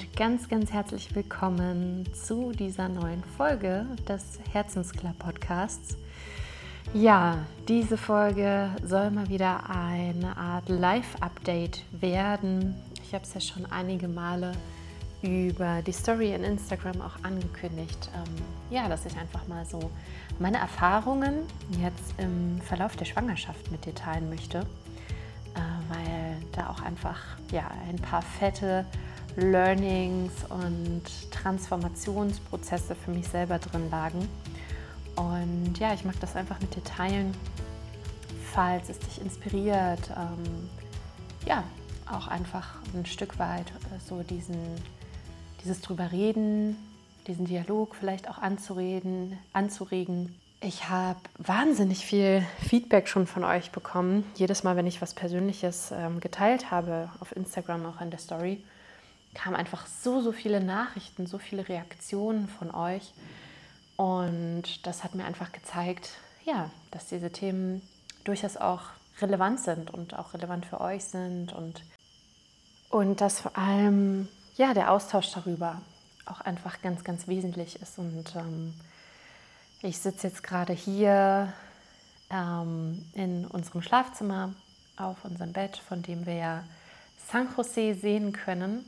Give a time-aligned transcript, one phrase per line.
[0.00, 5.98] Und ganz, ganz herzlich willkommen zu dieser neuen Folge des Herzensklar Podcasts.
[6.94, 12.76] Ja, diese Folge soll mal wieder eine Art Live-Update werden.
[13.02, 14.52] Ich habe es ja schon einige Male
[15.20, 18.10] über die Story in Instagram auch angekündigt.
[18.14, 18.34] Ähm,
[18.70, 19.90] ja, dass ich einfach mal so
[20.38, 21.42] meine Erfahrungen
[21.82, 27.20] jetzt im Verlauf der Schwangerschaft mit dir teilen möchte, äh, weil da auch einfach
[27.52, 28.86] ja, ein paar fette
[29.40, 34.28] Learnings und Transformationsprozesse für mich selber drin lagen.
[35.16, 37.34] Und ja, ich mag das einfach mit dir teilen,
[38.52, 40.68] falls es dich inspiriert, ähm,
[41.46, 41.64] ja,
[42.10, 44.58] auch einfach ein Stück weit äh, so diesen,
[45.62, 46.76] dieses drüber reden,
[47.26, 50.34] diesen Dialog vielleicht auch anzureden, anzuregen.
[50.60, 54.24] Ich habe wahnsinnig viel Feedback schon von euch bekommen.
[54.34, 58.62] Jedes Mal, wenn ich was Persönliches ähm, geteilt habe auf Instagram, auch in der Story,
[59.34, 63.12] kamen einfach so, so viele Nachrichten, so viele Reaktionen von euch.
[63.96, 66.10] Und das hat mir einfach gezeigt,
[66.44, 67.82] ja, dass diese Themen
[68.24, 68.82] durchaus auch
[69.20, 71.82] relevant sind und auch relevant für euch sind und,
[72.88, 75.80] und dass vor allem ja, der Austausch darüber
[76.26, 77.98] auch einfach ganz, ganz wesentlich ist.
[77.98, 78.74] Und ähm,
[79.82, 81.52] ich sitze jetzt gerade hier
[82.30, 84.54] ähm, in unserem Schlafzimmer
[84.96, 86.64] auf unserem Bett, von dem wir ja
[87.30, 88.84] San Jose sehen können.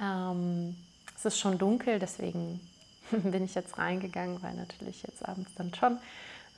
[0.00, 0.76] Ähm,
[1.16, 2.60] es ist schon dunkel, deswegen
[3.10, 5.98] bin ich jetzt reingegangen, weil natürlich jetzt abends dann schon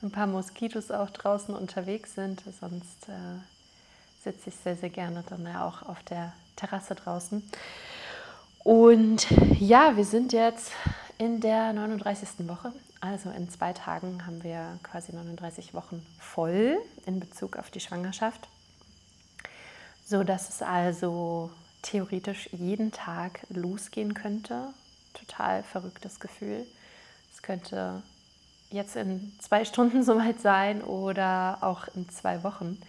[0.01, 2.43] ein paar Moskitos auch draußen unterwegs sind.
[2.59, 3.39] Sonst äh,
[4.23, 7.43] sitze ich sehr, sehr gerne dann ja auch auf der Terrasse draußen.
[8.63, 9.27] Und
[9.59, 10.71] ja, wir sind jetzt
[11.17, 12.47] in der 39.
[12.47, 12.73] Woche.
[12.99, 16.77] Also in zwei Tagen haben wir quasi 39 Wochen voll
[17.07, 18.47] in Bezug auf die Schwangerschaft.
[20.05, 21.49] So dass es also
[21.81, 24.73] theoretisch jeden Tag losgehen könnte.
[25.13, 26.65] Total verrücktes Gefühl.
[27.33, 28.03] Es könnte
[28.69, 32.81] jetzt in zwei Stunden soweit sein oder auch in zwei Wochen.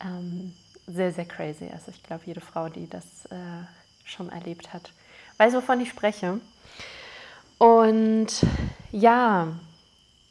[0.00, 0.54] Ähm,
[0.86, 1.68] sehr, sehr crazy.
[1.72, 3.64] Also ich glaube, jede Frau, die das äh,
[4.04, 4.92] schon erlebt hat,
[5.38, 6.40] weiß, wovon ich spreche.
[7.58, 8.28] Und
[8.90, 9.48] ja,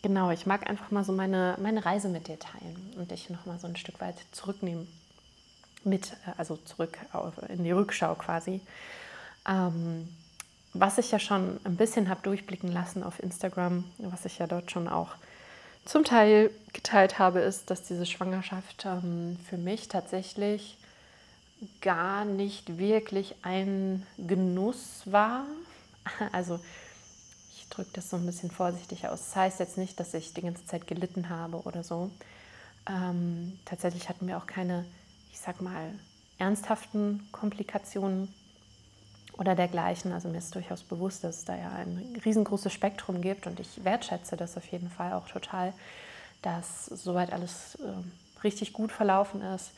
[0.01, 3.59] genau, ich mag einfach mal so meine, meine Reise mit dir teilen und dich nochmal
[3.59, 4.87] so ein Stück weit zurücknehmen
[5.83, 6.97] mit, äh, also zurück
[7.49, 8.61] in die Rückschau quasi.
[9.47, 10.07] Ähm,
[10.73, 14.71] was ich ja schon ein bisschen habe durchblicken lassen auf Instagram, was ich ja dort
[14.71, 15.15] schon auch
[15.83, 20.77] zum Teil geteilt habe, ist, dass diese Schwangerschaft ähm, für mich tatsächlich
[21.81, 25.45] gar nicht wirklich ein Genuss war.
[26.31, 26.59] Also
[27.55, 29.19] ich drücke das so ein bisschen vorsichtig aus.
[29.25, 32.09] Das heißt jetzt nicht, dass ich die ganze Zeit gelitten habe oder so.
[32.89, 34.85] Ähm, tatsächlich hatten wir auch keine
[35.31, 35.93] ich sag mal,
[36.37, 38.33] ernsthaften Komplikationen
[39.37, 40.11] oder dergleichen.
[40.11, 43.83] Also mir ist durchaus bewusst, dass es da ja ein riesengroßes Spektrum gibt und ich
[43.83, 45.73] wertschätze das auf jeden Fall auch total,
[46.41, 49.71] dass soweit alles äh, richtig gut verlaufen ist.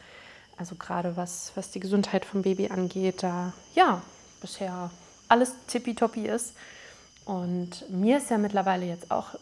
[0.58, 4.02] Also gerade was, was die Gesundheit vom Baby angeht, da ja
[4.42, 4.92] bisher
[5.28, 6.53] alles tippitoppi ist.
[7.25, 9.36] Und mir ist ja mittlerweile jetzt auch,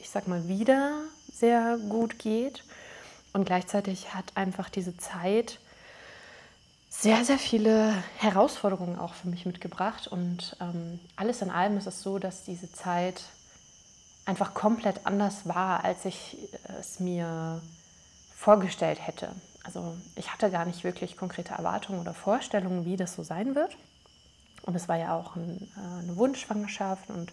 [0.00, 1.00] ich sag mal, wieder
[1.32, 2.64] sehr gut geht.
[3.32, 5.58] Und gleichzeitig hat einfach diese Zeit
[6.88, 10.08] sehr, sehr viele Herausforderungen auch für mich mitgebracht.
[10.08, 13.22] Und ähm, alles in allem ist es so, dass diese Zeit
[14.24, 16.36] einfach komplett anders war, als ich
[16.78, 17.62] es mir
[18.34, 19.30] vorgestellt hätte.
[19.64, 23.76] Also ich hatte gar nicht wirklich konkrete Erwartungen oder Vorstellungen, wie das so sein wird.
[24.62, 27.32] Und es war ja auch ein, äh, eine Wunschschwangerschaft und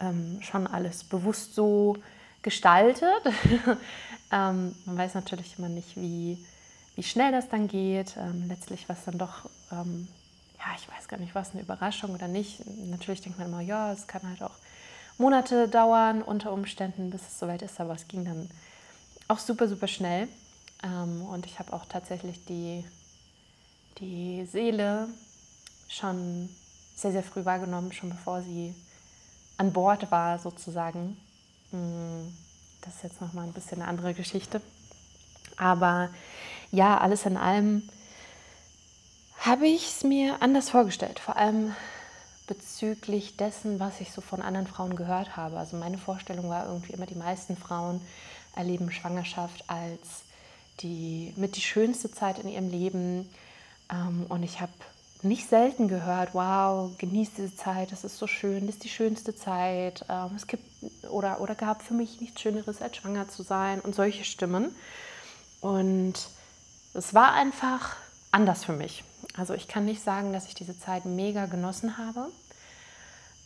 [0.00, 1.96] ähm, schon alles bewusst so
[2.42, 3.22] gestaltet.
[4.32, 6.44] ähm, man weiß natürlich immer nicht, wie,
[6.96, 8.16] wie schnell das dann geht.
[8.16, 10.08] Ähm, letztlich was dann doch, ähm,
[10.58, 12.64] ja, ich weiß gar nicht, was eine Überraschung oder nicht.
[12.66, 14.54] Natürlich denkt man immer, ja, es kann halt auch
[15.18, 18.48] Monate dauern unter Umständen, bis es soweit ist, aber es ging dann
[19.28, 20.28] auch super, super schnell.
[20.82, 22.84] Ähm, und ich habe auch tatsächlich die,
[23.98, 25.08] die Seele
[25.88, 26.48] schon
[26.94, 28.74] sehr, sehr früh wahrgenommen, schon bevor sie
[29.56, 31.16] an Bord war sozusagen.
[31.72, 32.28] Mm,
[32.82, 34.60] das ist jetzt nochmal ein bisschen eine andere Geschichte.
[35.56, 36.10] Aber
[36.70, 37.88] ja, alles in allem
[39.38, 41.18] habe ich es mir anders vorgestellt.
[41.18, 41.74] Vor allem
[42.46, 45.58] bezüglich dessen, was ich so von anderen Frauen gehört habe.
[45.58, 48.00] Also meine Vorstellung war irgendwie immer, die meisten Frauen
[48.56, 50.24] erleben Schwangerschaft als
[50.80, 53.30] die mit die schönste Zeit in ihrem Leben.
[53.90, 54.72] Ähm, und ich habe
[55.22, 59.34] nicht selten gehört, wow, genieß diese Zeit, das ist so schön, das ist die schönste
[59.34, 60.04] Zeit.
[60.08, 60.64] Ähm, es gibt
[61.10, 64.74] oder, oder gab für mich nichts Schöneres, als schwanger zu sein und solche Stimmen.
[65.60, 66.14] Und
[66.94, 67.96] es war einfach
[68.32, 69.04] anders für mich.
[69.36, 72.28] Also ich kann nicht sagen, dass ich diese Zeit mega genossen habe.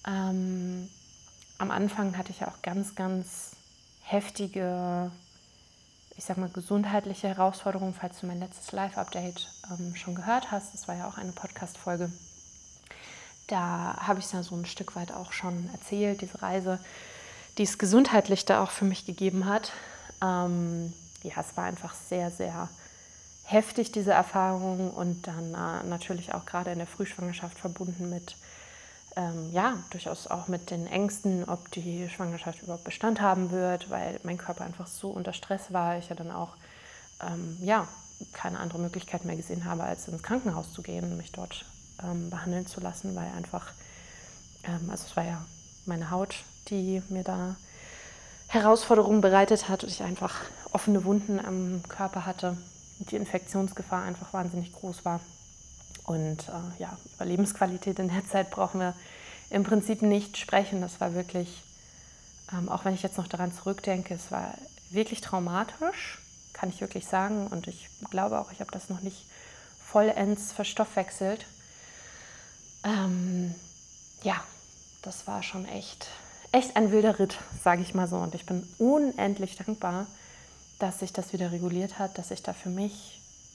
[0.06, 0.88] Ähm,
[1.58, 3.56] am Anfang hatte ich auch ganz, ganz
[4.02, 5.10] heftige,
[6.16, 10.72] ich sag mal, gesundheitliche Herausforderungen, falls du mein letztes Live-Update ähm, schon gehört hast.
[10.72, 12.10] Das war ja auch eine Podcast-Folge.
[13.48, 16.78] Da habe ich es ja so ein Stück weit auch schon erzählt, diese Reise,
[17.58, 19.72] die es gesundheitlich da auch für mich gegeben hat.
[20.22, 22.68] Ähm, ja, es war einfach sehr, sehr
[23.44, 28.36] heftig, diese Erfahrung und dann äh, natürlich auch gerade in der Frühschwangerschaft verbunden mit,
[29.16, 34.20] ähm, ja, durchaus auch mit den Ängsten, ob die Schwangerschaft überhaupt Bestand haben wird, weil
[34.22, 35.98] mein Körper einfach so unter Stress war.
[35.98, 36.56] Ich ja dann auch,
[37.20, 37.88] ähm, ja,
[38.32, 41.64] keine andere Möglichkeit mehr gesehen habe, als ins Krankenhaus zu gehen und mich dort
[42.02, 43.72] ähm, behandeln zu lassen, weil einfach,
[44.64, 45.44] ähm, also es war ja
[45.86, 46.36] meine Haut,
[46.68, 47.56] die mir da
[48.46, 50.40] Herausforderungen bereitet hat und ich einfach
[50.72, 52.56] offene Wunden am Körper hatte
[52.98, 55.20] die Infektionsgefahr einfach wahnsinnig groß war.
[56.04, 58.94] Und äh, ja, über Lebensqualität in der Zeit brauchen wir
[59.50, 60.80] im Prinzip nicht sprechen.
[60.80, 61.62] Das war wirklich,
[62.52, 64.54] ähm, auch wenn ich jetzt noch daran zurückdenke, es war
[64.90, 66.18] wirklich traumatisch,
[66.52, 67.46] kann ich wirklich sagen.
[67.48, 69.26] Und ich glaube auch, ich habe das noch nicht
[69.84, 71.46] vollends verstoffwechselt.
[72.84, 73.54] Ähm,
[74.22, 74.42] ja,
[75.02, 76.08] das war schon echt,
[76.52, 78.16] echt ein wilder Ritt, sage ich mal so.
[78.16, 80.06] Und ich bin unendlich dankbar,
[80.78, 83.13] dass sich das wieder reguliert hat, dass ich da für mich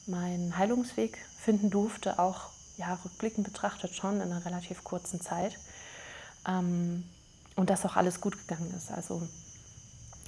[0.09, 5.57] meinen Heilungsweg finden durfte, auch ja, rückblickend betrachtet schon in einer relativ kurzen Zeit.
[6.47, 7.03] Ähm,
[7.55, 8.89] und dass auch alles gut gegangen ist.
[8.89, 9.21] Also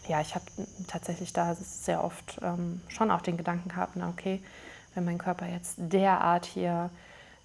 [0.08, 0.46] ja, ich habe
[0.88, 4.44] tatsächlich da sehr oft ähm, schon auch den Gedanken gehabt, na okay,
[4.94, 6.90] wenn mein Körper jetzt derart hier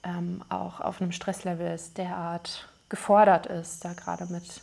[0.03, 4.63] ähm, auch auf einem Stresslevel ist, derart gefordert ist, da gerade mit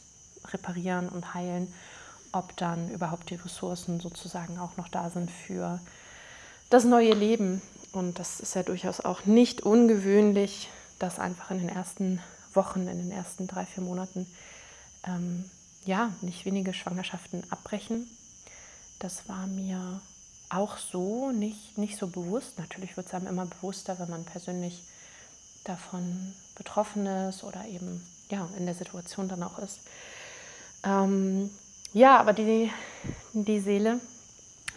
[0.51, 1.73] Reparieren und Heilen,
[2.31, 5.79] ob dann überhaupt die Ressourcen sozusagen auch noch da sind für
[6.73, 7.61] das neue Leben.
[7.91, 12.19] Und das ist ja durchaus auch nicht ungewöhnlich, dass einfach in den ersten
[12.55, 14.25] Wochen, in den ersten drei, vier Monaten,
[15.05, 15.45] ähm,
[15.85, 18.09] ja, nicht wenige Schwangerschaften abbrechen.
[18.97, 20.01] Das war mir
[20.49, 22.57] auch so nicht, nicht so bewusst.
[22.57, 24.81] Natürlich wird es einem immer bewusster, wenn man persönlich
[25.65, 29.79] davon betroffen ist oder eben ja, in der Situation dann auch ist.
[30.83, 31.51] Ähm,
[31.93, 32.71] ja, aber die,
[33.33, 33.99] die Seele,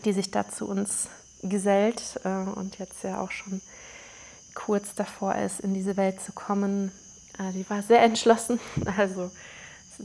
[0.05, 1.09] die sich da zu uns
[1.43, 3.61] gesellt äh, und jetzt ja auch schon
[4.55, 6.91] kurz davor ist, in diese Welt zu kommen,
[7.39, 8.59] äh, die war sehr entschlossen.
[8.97, 9.31] Also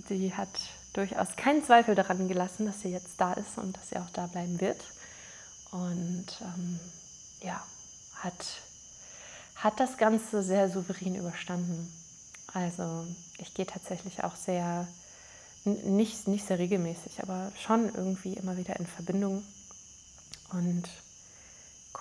[0.10, 0.50] die hat
[0.94, 4.28] durchaus keinen Zweifel daran gelassen, dass sie jetzt da ist und dass sie auch da
[4.28, 4.82] bleiben wird.
[5.72, 6.80] Und ähm,
[7.42, 7.62] ja,
[8.16, 8.46] hat,
[9.56, 11.92] hat das Ganze sehr souverän überstanden.
[12.54, 13.08] Also
[13.38, 14.88] ich gehe tatsächlich auch sehr
[15.64, 19.44] nicht, nicht sehr regelmäßig, aber schon irgendwie immer wieder in Verbindung
[20.52, 20.90] und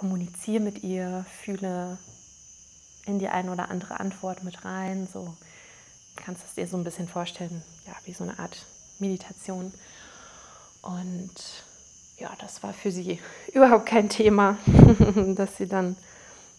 [0.00, 1.98] kommuniziere mit ihr, fühle
[3.04, 5.06] in die eine oder andere Antwort mit rein.
[5.12, 5.36] So
[6.16, 8.64] kannst du es dir so ein bisschen vorstellen, ja, wie so eine Art
[8.98, 9.74] Meditation.
[10.80, 11.34] Und
[12.16, 13.20] ja, das war für sie
[13.52, 14.56] überhaupt kein Thema,
[15.36, 15.96] dass sie dann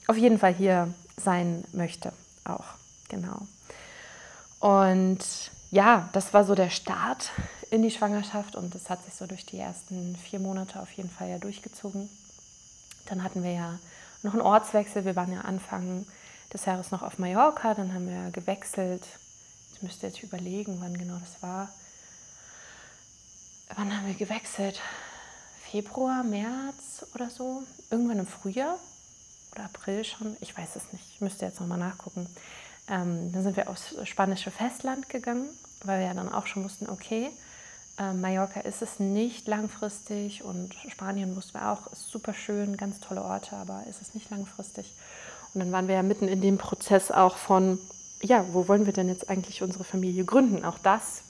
[0.06, 2.14] auf jeden Fall hier sein möchte.
[2.44, 2.76] Auch,
[3.10, 3.48] genau.
[4.60, 5.19] Und
[5.71, 7.31] ja, das war so der Start
[7.71, 11.10] in die Schwangerschaft und das hat sich so durch die ersten vier Monate auf jeden
[11.10, 12.07] Fall ja durchgezogen.
[13.11, 13.77] Dann hatten wir ja
[14.23, 15.03] noch einen Ortswechsel.
[15.03, 16.06] Wir waren ja Anfang
[16.53, 19.03] des Jahres noch auf Mallorca, dann haben wir gewechselt.
[19.73, 21.68] Ich müsste jetzt überlegen, wann genau das war.
[23.75, 24.80] Wann haben wir gewechselt?
[25.69, 27.63] Februar, März oder so?
[27.89, 28.77] Irgendwann im Frühjahr
[29.51, 30.37] oder April schon?
[30.39, 31.06] Ich weiß es nicht.
[31.13, 32.27] Ich müsste jetzt nochmal nachgucken.
[32.87, 35.49] Ähm, dann sind wir aufs spanische Festland gegangen,
[35.83, 37.30] weil wir ja dann auch schon wussten, okay,
[38.02, 43.00] äh, Mallorca ist es nicht langfristig und Spanien wussten wir auch, ist super schön, ganz
[43.00, 44.92] tolle Orte, aber ist es nicht langfristig.
[45.54, 47.78] Und dann waren wir ja mitten in dem Prozess auch von,
[48.22, 50.66] ja, wo wollen wir denn jetzt eigentlich unsere Familie gründen?
[50.66, 51.22] Auch das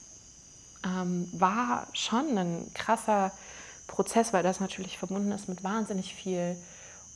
[0.84, 3.32] ähm, war schon ein krasser
[3.86, 6.56] Prozess, weil das natürlich verbunden ist mit wahnsinnig viel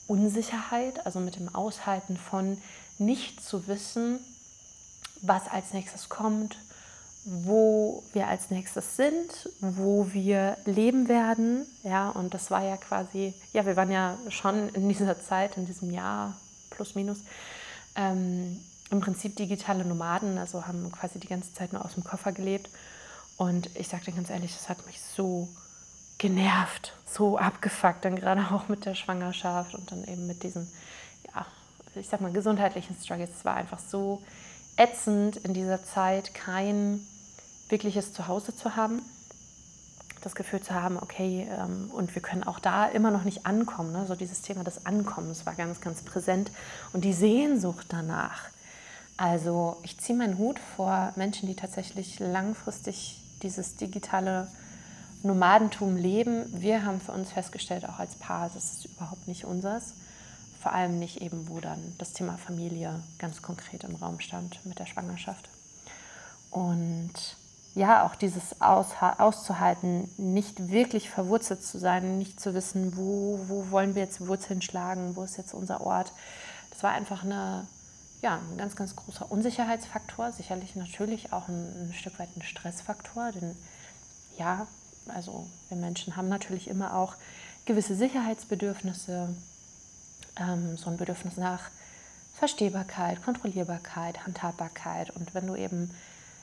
[0.06, 2.58] Unsicherheit, also mit dem Aushalten von
[2.98, 4.18] nicht zu wissen,
[5.22, 6.56] was als nächstes kommt,
[7.28, 11.66] wo wir als nächstes sind, wo wir leben werden.
[11.82, 15.66] Ja, und das war ja quasi, ja, wir waren ja schon in dieser Zeit, in
[15.66, 16.36] diesem Jahr
[16.70, 17.18] plus minus,
[17.96, 22.30] ähm, im Prinzip digitale Nomaden, also haben quasi die ganze Zeit nur aus dem Koffer
[22.30, 22.70] gelebt.
[23.36, 25.48] Und ich sagte ganz ehrlich, das hat mich so
[26.18, 30.70] genervt, so abgefuckt, dann gerade auch mit der Schwangerschaft und dann eben mit diesen,
[31.34, 31.44] ja,
[31.96, 33.30] ich sag mal, gesundheitlichen Struggles.
[33.36, 34.22] Es war einfach so
[34.76, 37.04] ätzend in dieser Zeit kein
[37.68, 39.02] wirkliches Zuhause zu haben.
[40.22, 43.92] das Gefühl zu haben, okay, ähm, und wir können auch da immer noch nicht ankommen.
[43.92, 44.06] Ne?
[44.08, 46.50] So dieses Thema des Ankommens war ganz, ganz präsent.
[46.92, 48.48] Und die Sehnsucht danach.
[49.16, 54.48] Also ich ziehe meinen Hut vor Menschen, die tatsächlich langfristig dieses digitale
[55.22, 56.44] Nomadentum leben.
[56.60, 59.94] Wir haben für uns festgestellt, auch als Paar, das ist überhaupt nicht unseres.
[60.60, 64.78] Vor allem nicht eben, wo dann das Thema Familie ganz konkret im Raum stand mit
[64.78, 65.48] der Schwangerschaft.
[66.50, 67.12] Und
[67.76, 73.94] ja, auch dieses auszuhalten, nicht wirklich verwurzelt zu sein, nicht zu wissen, wo, wo wollen
[73.94, 76.14] wir jetzt Wurzeln schlagen, wo ist jetzt unser Ort.
[76.70, 77.66] Das war einfach eine,
[78.22, 83.32] ja, ein ganz, ganz großer Unsicherheitsfaktor, sicherlich natürlich auch ein, ein Stück weit ein Stressfaktor,
[83.32, 83.54] denn
[84.38, 84.66] ja,
[85.08, 87.14] also wir Menschen haben natürlich immer auch
[87.66, 89.36] gewisse Sicherheitsbedürfnisse,
[90.40, 91.70] ähm, so ein Bedürfnis nach
[92.32, 95.10] Verstehbarkeit, Kontrollierbarkeit, Handhabbarkeit.
[95.10, 95.90] Und wenn du eben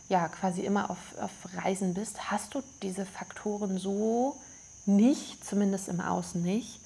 [0.09, 4.37] ja quasi immer auf, auf Reisen bist, hast du diese Faktoren so
[4.85, 6.79] nicht, zumindest im Außen nicht.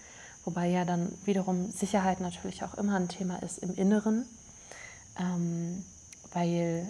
[0.45, 4.25] Wobei ja dann wiederum Sicherheit natürlich auch immer ein Thema ist im Inneren,
[5.19, 5.83] ähm,
[6.31, 6.89] weil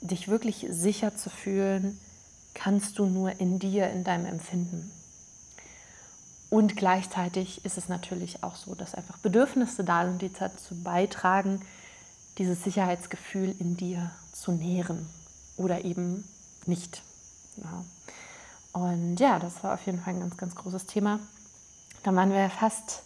[0.00, 1.98] dich wirklich sicher zu fühlen,
[2.54, 4.90] kannst du nur in dir, in deinem Empfinden.
[6.50, 11.60] Und gleichzeitig ist es natürlich auch so, dass einfach Bedürfnisse da sind, die dazu beitragen,
[12.38, 15.08] dieses Sicherheitsgefühl in dir zu nähren
[15.56, 16.28] oder eben
[16.66, 17.02] nicht.
[17.56, 17.84] Ja.
[18.72, 21.20] Und ja, das war auf jeden Fall ein ganz, ganz großes Thema.
[22.02, 23.02] Da waren wir fast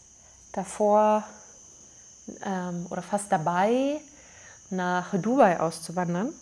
[0.53, 1.25] davor
[2.45, 4.01] ähm, oder fast dabei,
[4.71, 6.33] nach Dubai auszuwandern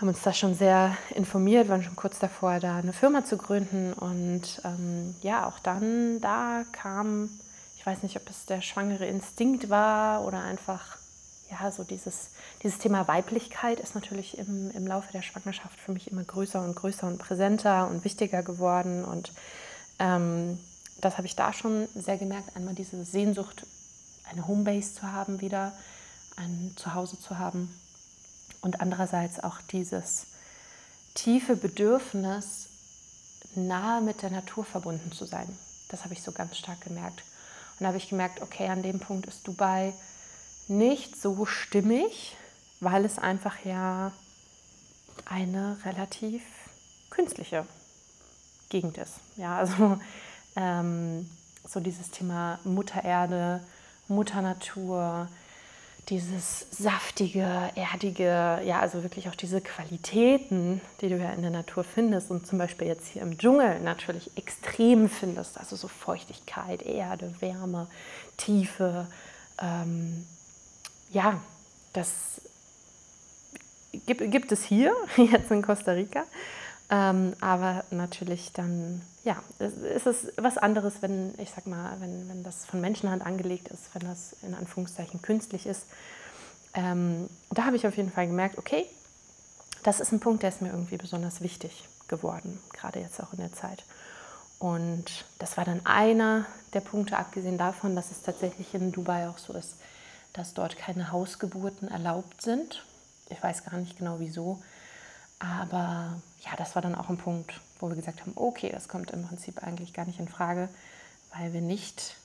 [0.00, 3.94] haben uns da schon sehr informiert, waren schon kurz davor, da eine Firma zu gründen.
[3.94, 7.30] Und ähm, ja, auch dann, da kam,
[7.76, 10.98] ich weiß nicht, ob es der schwangere Instinkt war oder einfach,
[11.50, 12.30] ja, so dieses,
[12.62, 16.74] dieses Thema Weiblichkeit ist natürlich im, im Laufe der Schwangerschaft für mich immer größer und
[16.74, 19.04] größer und präsenter und wichtiger geworden.
[19.04, 19.32] Und
[19.98, 20.58] ähm,
[21.00, 22.56] das habe ich da schon sehr gemerkt.
[22.56, 23.66] Einmal diese Sehnsucht,
[24.30, 25.72] eine Homebase zu haben wieder,
[26.36, 27.72] ein Zuhause zu haben
[28.60, 30.26] und andererseits auch dieses
[31.14, 32.68] tiefe Bedürfnis,
[33.54, 35.48] nahe mit der Natur verbunden zu sein.
[35.88, 37.22] Das habe ich so ganz stark gemerkt.
[37.78, 39.94] Und da habe ich gemerkt, okay, an dem Punkt ist Dubai
[40.68, 42.36] nicht so stimmig,
[42.80, 44.12] weil es einfach ja
[45.24, 46.42] eine relativ
[47.10, 47.66] künstliche
[48.68, 49.14] Gegend ist.
[49.36, 49.98] Ja, also
[50.56, 51.28] ähm,
[51.66, 53.60] so dieses Thema Mutter Erde,
[54.08, 55.28] Mutter Natur,
[56.08, 61.82] dieses saftige, erdige, ja, also wirklich auch diese Qualitäten, die du ja in der Natur
[61.82, 67.34] findest und zum Beispiel jetzt hier im Dschungel natürlich extrem findest, also so Feuchtigkeit, Erde,
[67.40, 67.88] Wärme,
[68.36, 69.08] Tiefe,
[69.60, 70.24] ähm,
[71.16, 71.40] ja,
[71.94, 72.42] das
[74.04, 76.24] gibt, gibt es hier, jetzt in Costa Rica.
[76.90, 82.44] Ähm, aber natürlich dann, ja, ist es was anderes, wenn, ich sag mal, wenn, wenn
[82.44, 85.86] das von Menschenhand angelegt ist, wenn das in Anführungszeichen künstlich ist.
[86.74, 88.84] Ähm, da habe ich auf jeden Fall gemerkt, okay,
[89.84, 93.38] das ist ein Punkt, der ist mir irgendwie besonders wichtig geworden, gerade jetzt auch in
[93.38, 93.84] der Zeit.
[94.58, 96.44] Und das war dann einer
[96.74, 99.76] der Punkte, abgesehen davon, dass es tatsächlich in Dubai auch so ist,
[100.36, 102.84] dass dort keine Hausgeburten erlaubt sind.
[103.30, 104.62] Ich weiß gar nicht genau wieso.
[105.38, 109.10] Aber ja, das war dann auch ein Punkt, wo wir gesagt haben, okay, das kommt
[109.10, 110.68] im Prinzip eigentlich gar nicht in Frage,
[111.34, 112.16] weil wir nicht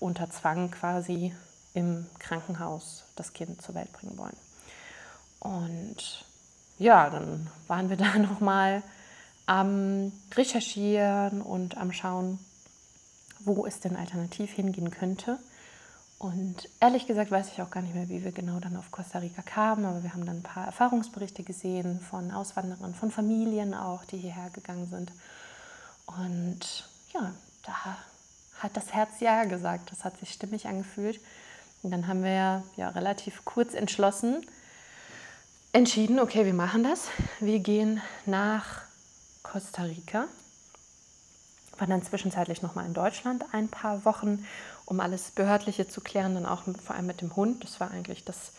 [0.00, 1.34] unter Zwang quasi
[1.74, 4.36] im Krankenhaus das Kind zur Welt bringen wollen.
[5.40, 6.24] Und
[6.78, 8.82] ja, dann waren wir da nochmal
[9.46, 12.38] am Recherchieren und am Schauen,
[13.40, 15.38] wo es denn alternativ hingehen könnte.
[16.18, 19.20] Und ehrlich gesagt weiß ich auch gar nicht mehr, wie wir genau dann auf Costa
[19.20, 24.04] Rica kamen, aber wir haben dann ein paar Erfahrungsberichte gesehen von Auswanderern, von Familien auch,
[24.04, 25.12] die hierher gegangen sind.
[26.06, 27.32] Und ja,
[27.62, 27.98] da
[28.58, 31.20] hat das Herz ja gesagt, das hat sich stimmig angefühlt.
[31.84, 34.44] Und dann haben wir ja relativ kurz entschlossen,
[35.72, 37.08] entschieden, okay, wir machen das.
[37.38, 38.82] Wir gehen nach
[39.44, 40.24] Costa Rica
[41.78, 44.44] war dann zwischenzeitlich noch mal in Deutschland ein paar Wochen,
[44.88, 47.62] um alles Behördliche zu klären, dann auch vor allem mit dem Hund.
[47.62, 48.52] Das war eigentlich das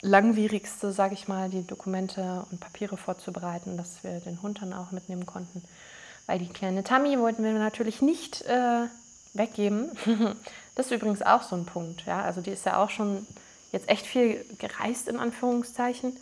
[0.00, 4.92] langwierigste, sage ich mal, die Dokumente und Papiere vorzubereiten, dass wir den Hund dann auch
[4.92, 5.64] mitnehmen konnten.
[6.26, 8.86] Weil die kleine Tammy wollten wir natürlich nicht äh,
[9.34, 9.90] weggeben.
[10.76, 12.06] das ist übrigens auch so ein Punkt.
[12.06, 12.22] Ja?
[12.22, 13.26] Also die ist ja auch schon
[13.72, 16.16] jetzt echt viel gereist, in Anführungszeichen,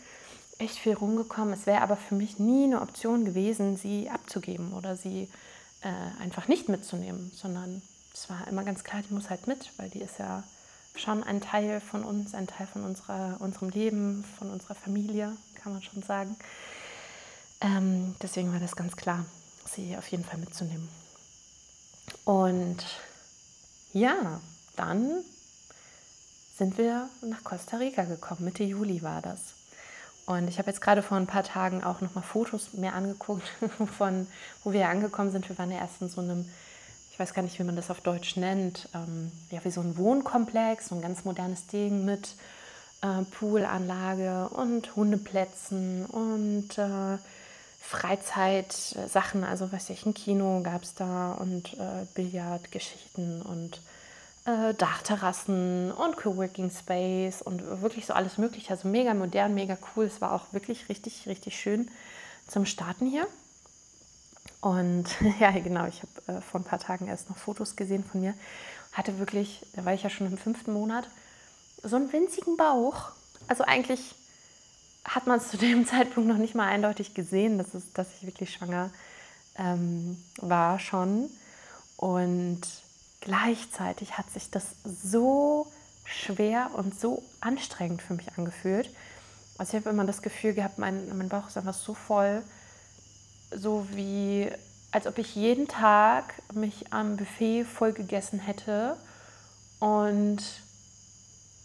[0.59, 1.53] echt viel rumgekommen.
[1.53, 5.29] Es wäre aber für mich nie eine Option gewesen, sie abzugeben oder sie
[5.83, 9.91] äh, einfach nicht mitzunehmen, sondern es war immer ganz klar, die muss halt mit, weil
[9.91, 10.43] die ist ja
[10.95, 15.73] schon ein Teil von uns, ein Teil von unserer, unserem Leben, von unserer Familie, kann
[15.73, 16.37] man schon sagen.
[17.61, 19.25] Ähm, deswegen war das ganz klar.
[19.67, 20.89] sie auf jeden Fall mitzunehmen.
[22.25, 22.85] Und
[23.93, 24.41] ja,
[24.77, 25.25] dann
[26.57, 28.45] sind wir nach Costa Rica gekommen.
[28.45, 29.55] Mitte Juli war das.
[30.27, 33.51] Und ich habe jetzt gerade vor ein paar Tagen auch noch mal Fotos mehr angeguckt
[33.99, 34.27] von,
[34.63, 35.49] wo wir angekommen sind.
[35.49, 36.49] Wir waren ja erst in so einem,
[37.21, 40.89] weiß gar nicht, wie man das auf Deutsch nennt, ähm, ja, wie so ein Wohnkomplex,
[40.89, 42.35] so ein ganz modernes Ding mit
[43.03, 47.19] äh, Poolanlage und Hundeplätzen und äh,
[47.81, 53.81] Freizeitsachen, also weiß ich, ein Kino gab es da und äh, Billardgeschichten und
[54.47, 58.71] äh, Dachterrassen und Coworking Space und wirklich so alles mögliche.
[58.71, 60.05] Also mega modern, mega cool.
[60.05, 61.91] Es war auch wirklich richtig, richtig schön
[62.47, 63.27] zum Starten hier.
[64.61, 65.07] Und
[65.41, 68.35] ja, genau, ich habe äh, vor ein paar Tagen erst noch Fotos gesehen von mir.
[68.93, 71.09] Hatte wirklich, da war ich ja schon im fünften Monat,
[71.83, 73.11] so einen winzigen Bauch.
[73.49, 74.15] Also eigentlich
[75.05, 78.27] hat man es zu dem Zeitpunkt noch nicht mal eindeutig gesehen, dass, es, dass ich
[78.27, 78.91] wirklich schwanger
[79.57, 81.31] ähm, war schon.
[81.97, 82.63] Und
[83.21, 85.67] gleichzeitig hat sich das so
[86.05, 88.91] schwer und so anstrengend für mich angefühlt.
[89.59, 92.43] Also ich habe immer das Gefühl gehabt, mein, mein Bauch ist einfach so voll,
[93.51, 94.49] so wie
[94.93, 98.97] als ob ich jeden Tag mich am Buffet voll gegessen hätte
[99.79, 100.43] und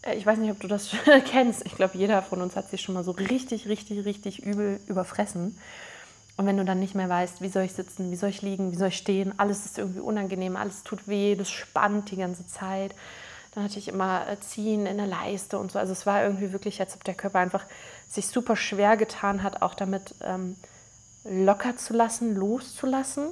[0.02, 0.90] äh, ich weiß nicht, ob du das
[1.30, 1.64] kennst.
[1.66, 5.58] Ich glaube, jeder von uns hat sich schon mal so richtig, richtig, richtig übel überfressen.
[6.36, 8.70] Und wenn du dann nicht mehr weißt, wie soll ich sitzen, wie soll ich liegen,
[8.70, 12.46] wie soll ich stehen, alles ist irgendwie unangenehm, alles tut weh, das spannt die ganze
[12.46, 12.94] Zeit.
[13.54, 15.78] Dann hatte ich immer äh, Ziehen in der Leiste und so.
[15.78, 17.64] Also es war irgendwie wirklich, als ob der Körper einfach
[18.08, 20.56] sich super schwer getan hat, auch damit ähm,
[21.28, 23.28] locker zu lassen, loszulassen.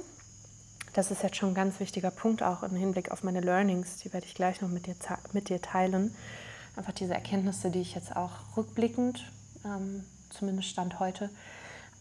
[0.93, 3.97] Das ist jetzt schon ein ganz wichtiger Punkt auch im Hinblick auf meine Learnings.
[3.97, 4.95] Die werde ich gleich noch mit dir,
[5.33, 6.15] mit dir teilen
[6.75, 9.31] einfach diese Erkenntnisse, die ich jetzt auch rückblickend,
[9.63, 11.29] ähm, zumindest Stand heute,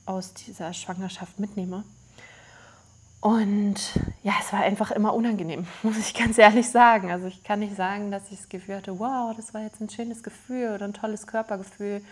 [0.06, 1.84] aus dieser Schwangerschaft mitnehme.
[3.20, 3.76] Und
[4.22, 7.10] ja, es war einfach immer unangenehm, muss ich ganz ehrlich sagen.
[7.10, 9.88] Also ich kann nicht sagen, dass ich das Gefühl hatte, wow, das war jetzt ein
[9.88, 12.02] schönes Gefühl oder ein tolles Körpergefühl.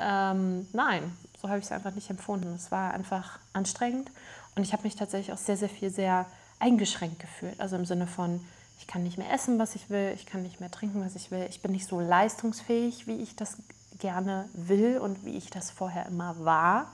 [0.00, 2.54] Ähm, nein, so habe ich es einfach nicht empfunden.
[2.54, 4.10] Es war einfach anstrengend
[4.54, 6.26] und ich habe mich tatsächlich auch sehr, sehr viel sehr
[6.58, 7.58] eingeschränkt gefühlt.
[7.60, 8.44] Also im Sinne von,
[8.78, 11.30] ich kann nicht mehr essen, was ich will, ich kann nicht mehr trinken, was ich
[11.30, 13.56] will, ich bin nicht so leistungsfähig, wie ich das
[13.98, 16.92] gerne will und wie ich das vorher immer war.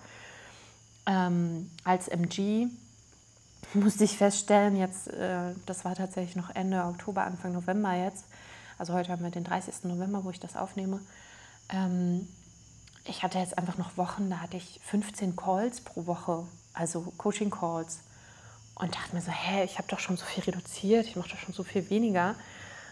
[1.07, 2.69] Ähm, als MG
[3.75, 8.25] musste ich feststellen, jetzt, äh, das war tatsächlich noch Ende Oktober, Anfang November jetzt,
[8.79, 9.85] also heute haben wir den 30.
[9.85, 11.01] November, wo ich das aufnehme.
[11.69, 12.27] Ähm,
[13.05, 18.01] ich hatte jetzt einfach noch Wochen, da hatte ich 15 Calls pro Woche, also Coaching-Calls
[18.75, 21.39] und dachte mir so, hä, ich habe doch schon so viel reduziert, ich mache doch
[21.39, 22.35] schon so viel weniger.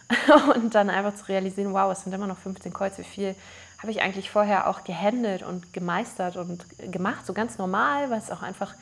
[0.55, 3.35] Und dann einfach zu realisieren, wow, es sind immer noch 15 Calls, wie viel
[3.79, 8.31] habe ich eigentlich vorher auch gehandelt und gemeistert und gemacht, so ganz normal, weil es
[8.31, 8.75] auch einfach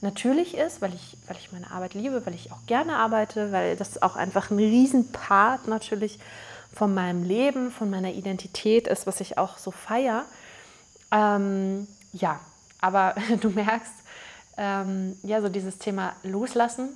[0.00, 3.76] natürlich ist, weil ich, weil ich meine Arbeit liebe, weil ich auch gerne arbeite, weil
[3.76, 6.18] das auch einfach ein Riesenpart natürlich
[6.72, 10.24] von meinem Leben, von meiner Identität ist, was ich auch so feiere.
[11.12, 12.40] Ähm, ja,
[12.80, 13.92] aber du merkst,
[14.56, 16.90] ähm, ja, so dieses Thema Loslassen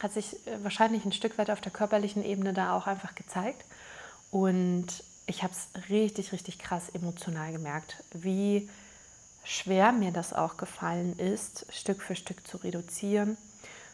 [0.00, 3.64] hat sich äh, wahrscheinlich ein Stück weit auf der körperlichen Ebene da auch einfach gezeigt.
[4.30, 4.86] Und
[5.26, 8.68] ich habe es richtig, richtig krass emotional gemerkt, wie
[9.44, 13.36] schwer mir das auch gefallen ist, Stück für Stück zu reduzieren,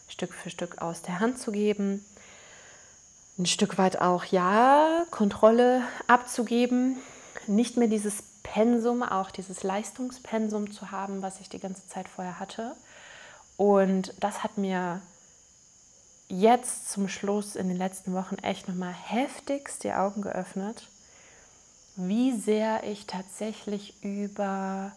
[0.08, 2.04] Stück für Stück aus der Hand zu geben,
[3.38, 6.98] ein Stück weit auch, ja, Kontrolle abzugeben,
[7.46, 12.38] nicht mehr dieses Pensum, auch dieses Leistungspensum zu haben, was ich die ganze Zeit vorher
[12.38, 12.76] hatte.
[13.56, 15.00] Und das hat mir
[16.28, 20.88] jetzt zum Schluss in den letzten Wochen echt nochmal heftigst die Augen geöffnet,
[21.96, 24.92] wie sehr ich tatsächlich über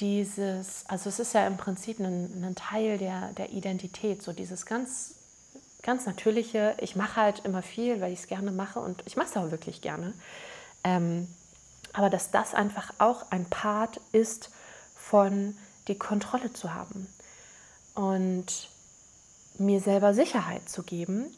[0.00, 4.66] dieses, also es ist ja im Prinzip ein, ein Teil der, der Identität, so dieses
[4.66, 5.14] ganz,
[5.82, 9.28] ganz natürliche, ich mache halt immer viel, weil ich es gerne mache und ich mache
[9.28, 10.14] es auch wirklich gerne.
[10.82, 11.28] Ähm,
[11.94, 14.50] aber dass das einfach auch ein Part ist
[14.94, 15.56] von
[15.88, 17.06] die Kontrolle zu haben
[17.94, 18.68] und
[19.58, 21.34] mir selber Sicherheit zu geben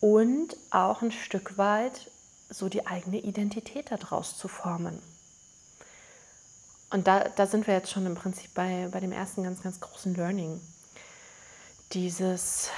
[0.00, 2.10] und auch ein Stück weit
[2.50, 5.00] so die eigene Identität daraus zu formen.
[6.90, 9.80] Und da, da sind wir jetzt schon im Prinzip bei, bei dem ersten ganz, ganz
[9.80, 10.60] großen Learning.
[11.92, 12.70] Dieses,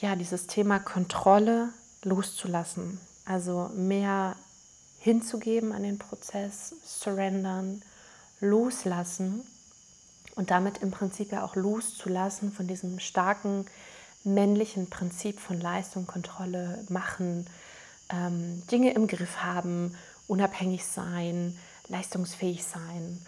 [0.00, 1.70] ja, dieses Thema Kontrolle
[2.02, 3.00] loszulassen.
[3.24, 4.36] Also mehr
[5.02, 7.82] hinzugeben an den Prozess, surrendern,
[8.40, 9.42] loslassen
[10.36, 13.66] und damit im Prinzip ja auch loszulassen von diesem starken
[14.22, 17.46] männlichen Prinzip von Leistung, Kontrolle, machen,
[18.10, 19.96] ähm, Dinge im Griff haben,
[20.28, 23.20] unabhängig sein, leistungsfähig sein.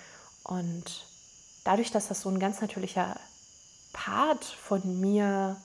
[0.45, 1.07] Und
[1.65, 3.19] dadurch, dass das so ein ganz natürlicher
[3.93, 5.57] Part von mir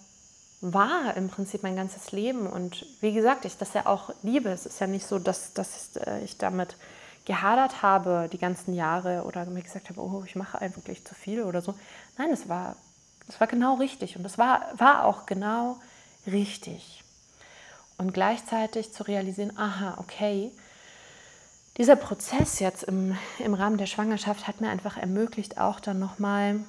[0.61, 2.47] war, im Prinzip mein ganzes Leben.
[2.47, 4.49] Und wie gesagt, ich das ja auch liebe.
[4.49, 6.75] Es ist ja nicht so, dass, dass äh, ich damit
[7.25, 11.43] gehadert habe die ganzen Jahre oder mir gesagt habe, oh, ich mache eigentlich zu viel
[11.43, 11.75] oder so.
[12.17, 12.75] Nein, es war,
[13.27, 15.77] es war genau richtig und es war, war auch genau
[16.25, 17.03] richtig.
[17.97, 20.51] Und gleichzeitig zu realisieren, aha, okay,
[21.77, 26.61] dieser Prozess jetzt im, im Rahmen der Schwangerschaft hat mir einfach ermöglicht, auch dann nochmal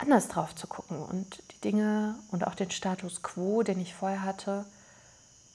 [0.00, 4.22] anders drauf zu gucken und die Dinge und auch den Status quo, den ich vorher
[4.22, 4.64] hatte,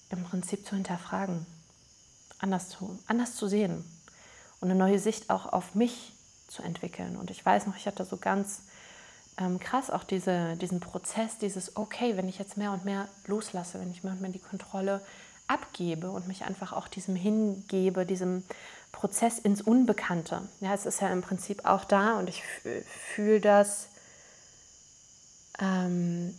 [0.09, 1.45] im Prinzip zu hinterfragen,
[2.39, 3.83] anders zu, anders zu sehen
[4.61, 6.13] und eine neue Sicht auch auf mich
[6.47, 7.17] zu entwickeln.
[7.17, 8.61] Und ich weiß noch, ich hatte so ganz
[9.37, 13.79] ähm, krass auch diese, diesen Prozess, dieses, okay, wenn ich jetzt mehr und mehr loslasse,
[13.79, 15.01] wenn ich mehr und mehr die Kontrolle
[15.47, 18.43] abgebe und mich einfach auch diesem hingebe, diesem
[18.91, 20.41] Prozess ins Unbekannte.
[20.61, 22.43] Ja, es ist ja im Prinzip auch da und ich
[23.13, 23.89] fühle das
[25.59, 26.35] ähm,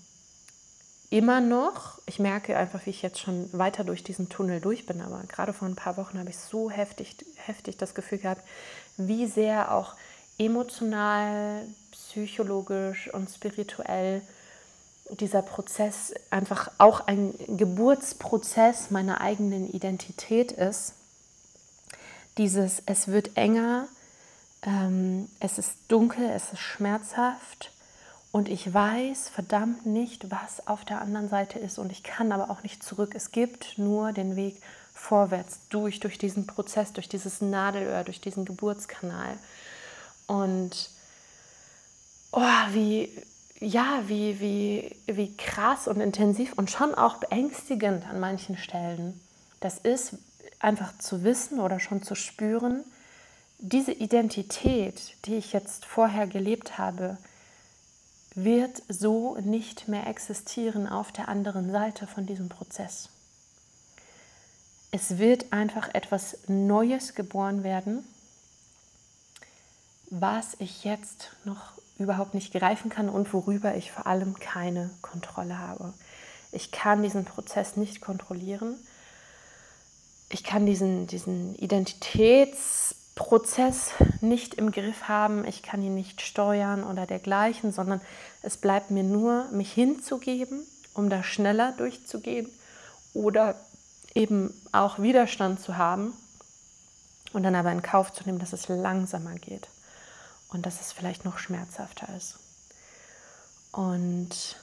[1.10, 2.00] immer noch.
[2.06, 5.52] Ich merke einfach, wie ich jetzt schon weiter durch diesen Tunnel durch bin, aber gerade
[5.52, 8.42] vor ein paar Wochen habe ich so heftig, heftig das Gefühl gehabt,
[8.96, 9.94] wie sehr auch
[10.38, 14.22] emotional, psychologisch und spirituell
[15.10, 20.94] dieser Prozess einfach auch ein Geburtsprozess meiner eigenen Identität ist.
[22.38, 23.86] Dieses, es wird enger,
[24.62, 27.70] ähm, es ist dunkel, es ist schmerzhaft
[28.36, 32.50] und ich weiß verdammt nicht, was auf der anderen Seite ist und ich kann aber
[32.50, 33.14] auch nicht zurück.
[33.14, 34.60] Es gibt nur den Weg
[34.92, 39.38] vorwärts, durch, durch diesen Prozess, durch dieses Nadelöhr, durch diesen Geburtskanal.
[40.26, 40.90] Und
[42.30, 43.08] oh, wie,
[43.58, 49.18] ja, wie, wie, wie krass und intensiv und schon auch beängstigend an manchen Stellen
[49.60, 50.18] das ist,
[50.58, 52.84] einfach zu wissen oder schon zu spüren,
[53.60, 57.16] diese Identität, die ich jetzt vorher gelebt habe,
[58.36, 63.08] wird so nicht mehr existieren auf der anderen Seite von diesem Prozess.
[64.90, 68.06] Es wird einfach etwas Neues geboren werden,
[70.10, 75.58] was ich jetzt noch überhaupt nicht greifen kann und worüber ich vor allem keine Kontrolle
[75.58, 75.94] habe.
[76.52, 78.76] Ich kann diesen Prozess nicht kontrollieren.
[80.28, 81.54] Ich kann diesen, diesen
[83.16, 85.46] Identitätsprozess nicht im Griff haben.
[85.46, 88.00] Ich kann ihn nicht steuern oder dergleichen, sondern
[88.42, 92.48] es bleibt mir nur, mich hinzugeben, um da schneller durchzugehen
[93.14, 93.56] oder
[94.14, 96.12] eben auch Widerstand zu haben
[97.32, 99.68] und dann aber in Kauf zu nehmen, dass es langsamer geht
[100.48, 102.38] und dass es vielleicht noch schmerzhafter ist.
[103.72, 104.56] Und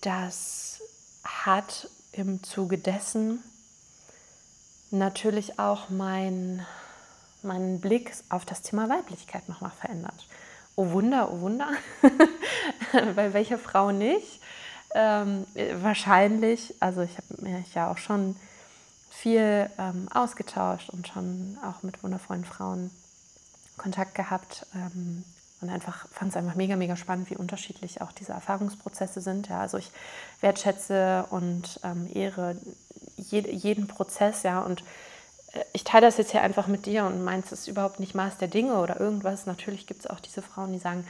[0.00, 0.80] das
[1.22, 3.42] hat im Zuge dessen
[4.94, 6.64] natürlich auch mein,
[7.42, 10.26] meinen Blick auf das Thema Weiblichkeit nochmal verändert.
[10.76, 11.68] Oh Wunder, oh Wunder,
[13.14, 14.40] bei welcher Frau nicht?
[14.94, 15.46] Ähm,
[15.82, 18.36] wahrscheinlich, also ich habe mich ja auch schon
[19.10, 22.90] viel ähm, ausgetauscht und schon auch mit wundervollen Frauen
[23.76, 25.24] Kontakt gehabt ähm,
[25.64, 29.48] und einfach fand es einfach mega, mega spannend, wie unterschiedlich auch diese Erfahrungsprozesse sind.
[29.48, 29.90] Ja, also ich
[30.40, 32.56] wertschätze und ähm, ehre
[33.16, 34.82] je, jeden Prozess, ja, und
[35.52, 38.36] äh, ich teile das jetzt hier einfach mit dir und meins ist überhaupt nicht Maß
[38.36, 39.46] der Dinge oder irgendwas.
[39.46, 41.06] Natürlich gibt es auch diese Frauen, die sagen,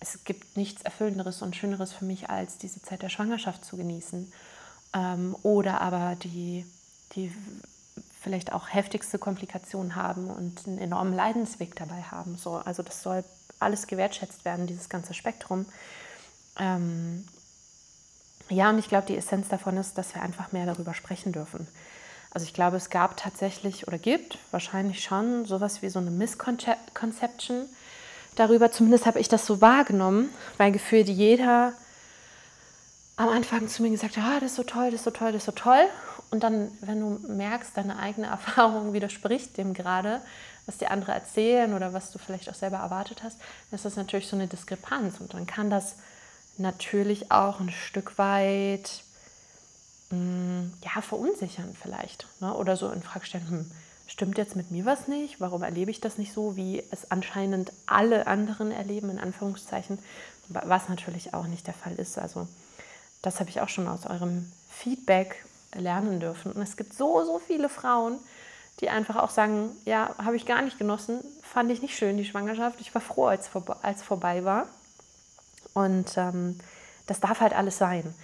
[0.00, 4.30] es gibt nichts Erfüllenderes und Schöneres für mich, als diese Zeit der Schwangerschaft zu genießen.
[4.94, 6.66] Ähm, oder aber die,
[7.14, 7.32] die
[8.20, 12.36] vielleicht auch heftigste Komplikationen haben und einen enormen Leidensweg dabei haben.
[12.36, 13.24] So, also das soll
[13.58, 15.66] alles gewertschätzt werden, dieses ganze Spektrum.
[16.58, 17.26] Ähm,
[18.48, 21.66] ja, und ich glaube, die Essenz davon ist, dass wir einfach mehr darüber sprechen dürfen.
[22.30, 27.66] Also ich glaube, es gab tatsächlich oder gibt wahrscheinlich schon sowas wie so eine Misconception
[28.34, 28.72] darüber.
[28.72, 31.72] Zumindest habe ich das so wahrgenommen, weil gefühlt jeder
[33.16, 35.30] am Anfang zu mir gesagt hat, ah, das ist so toll, das ist so toll,
[35.30, 35.84] das ist so toll.
[36.30, 40.20] Und dann, wenn du merkst, deine eigene Erfahrung widerspricht dem gerade,
[40.66, 43.38] was die anderen erzählen oder was du vielleicht auch selber erwartet hast,
[43.70, 45.20] ist das natürlich so eine Diskrepanz.
[45.20, 45.96] Und dann kann das
[46.56, 49.02] natürlich auch ein Stück weit
[50.10, 52.26] mh, mm, ja, verunsichern vielleicht.
[52.40, 52.54] Ne?
[52.54, 53.70] Oder so in Frage stellen, hm,
[54.06, 55.40] stimmt jetzt mit mir was nicht?
[55.40, 59.98] Warum erlebe ich das nicht so, wie es anscheinend alle anderen erleben, in Anführungszeichen,
[60.48, 62.18] was natürlich auch nicht der Fall ist.
[62.18, 62.46] Also
[63.22, 66.52] das habe ich auch schon aus eurem Feedback lernen dürfen.
[66.52, 68.18] Und es gibt so, so viele Frauen,
[68.80, 72.24] die einfach auch sagen, ja, habe ich gar nicht genossen, fand ich nicht schön, die
[72.24, 72.80] Schwangerschaft.
[72.80, 74.66] Ich war froh, als, vor, als vorbei war.
[75.74, 76.58] Und ähm,
[77.06, 78.14] das darf halt alles sein.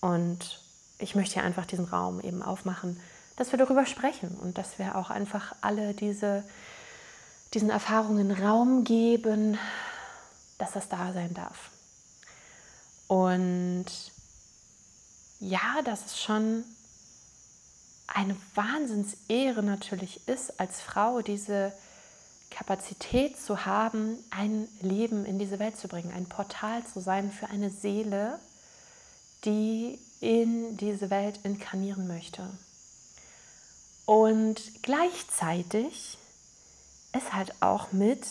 [0.00, 0.60] Und
[0.98, 3.00] ich möchte hier einfach diesen Raum eben aufmachen,
[3.36, 6.44] dass wir darüber sprechen und dass wir auch einfach alle diese,
[7.52, 9.58] diesen Erfahrungen Raum geben,
[10.58, 11.70] dass das da sein darf.
[13.08, 13.86] Und
[15.40, 16.64] ja, dass es schon
[18.06, 21.72] eine Wahnsinnsehre natürlich ist, als Frau diese
[22.50, 27.48] Kapazität zu haben, ein Leben in diese Welt zu bringen, ein Portal zu sein für
[27.48, 28.38] eine Seele,
[29.44, 32.48] die in diese Welt inkarnieren möchte.
[34.06, 36.18] Und gleichzeitig
[37.12, 38.26] es halt auch mit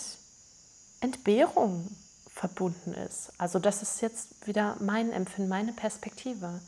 [1.01, 1.89] Entbehrung
[2.29, 3.31] verbunden ist.
[3.37, 6.61] Also das ist jetzt wieder mein Empfinden, meine Perspektive.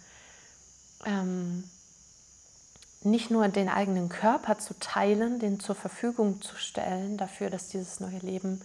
[1.05, 1.63] Ähm,
[3.05, 7.99] nicht nur den eigenen Körper zu teilen, den zur Verfügung zu stellen, dafür, dass dieses
[7.99, 8.61] neue Leben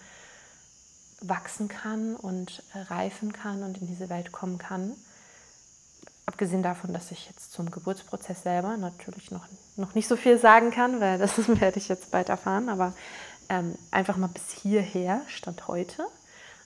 [1.20, 4.96] wachsen kann und reifen kann und in diese Welt kommen kann.
[6.26, 10.70] Abgesehen davon, dass ich jetzt zum Geburtsprozess selber natürlich noch, noch nicht so viel sagen
[10.70, 12.94] kann, weil das werde ich jetzt bald erfahren, aber
[13.48, 16.04] ähm, einfach mal bis hierher, Stand heute,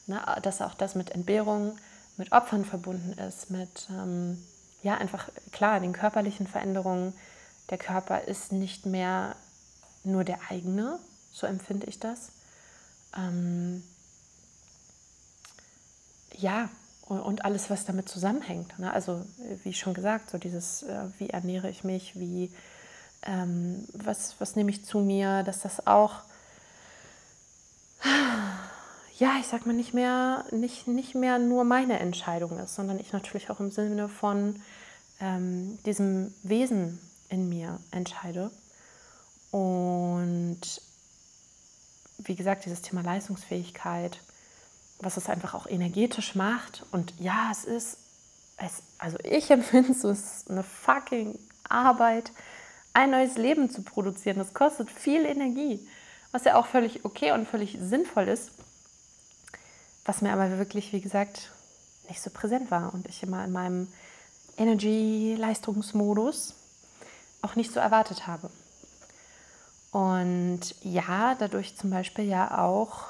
[0.07, 1.73] ne, dass auch das mit Entbehrungen,
[2.17, 4.39] mit Opfern verbunden ist, mit, ähm,
[4.83, 7.15] ja, einfach klar, den körperlichen Veränderungen,
[7.70, 9.37] der Körper ist nicht mehr
[10.05, 10.98] nur der eigene,
[11.33, 12.31] so empfinde ich das.
[13.16, 13.83] Ähm,
[16.37, 16.68] ja,
[17.07, 18.79] und, alles, was damit zusammenhängt.
[18.79, 18.92] Ne?
[18.92, 19.24] Also,
[19.62, 22.50] wie schon gesagt, so dieses, äh, wie ernähre ich mich, wie,
[23.22, 26.22] ähm, was, was nehme ich zu mir, dass das auch,
[29.18, 33.12] ja, ich sag mal, nicht mehr, nicht, nicht mehr nur meine Entscheidung ist, sondern ich
[33.12, 34.61] natürlich auch im Sinne von
[35.20, 36.98] ähm, diesem Wesen
[37.29, 38.51] in mir entscheide.
[39.51, 40.61] Und
[42.19, 44.21] wie gesagt, dieses Thema Leistungsfähigkeit,
[45.01, 46.85] was es einfach auch energetisch macht.
[46.91, 47.99] Und ja, es ist,
[48.57, 52.33] es, also ich empfinde es, es ist eine fucking Arbeit,
[52.93, 54.39] ein neues Leben zu produzieren.
[54.39, 55.87] Das kostet viel Energie,
[56.33, 58.51] was ja auch völlig okay und völlig sinnvoll ist.
[60.05, 61.51] Was mir aber wirklich, wie gesagt,
[62.09, 63.89] nicht so präsent war und ich immer in meinem
[64.57, 66.55] Energy-Leistungsmodus
[67.44, 68.50] auch nicht so erwartet habe.
[69.92, 73.04] Und ja, dadurch zum Beispiel ja auch,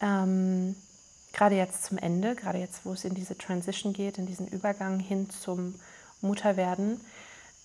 [0.00, 0.76] ähm,
[1.32, 5.00] gerade jetzt zum Ende, gerade jetzt, wo es in diese Transition geht, in diesen Übergang
[5.00, 5.74] hin zum
[6.20, 7.00] Mutterwerden,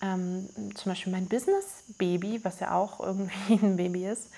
[0.00, 4.28] ähm, zum Beispiel mein Business-Baby, was ja auch irgendwie ein Baby ist,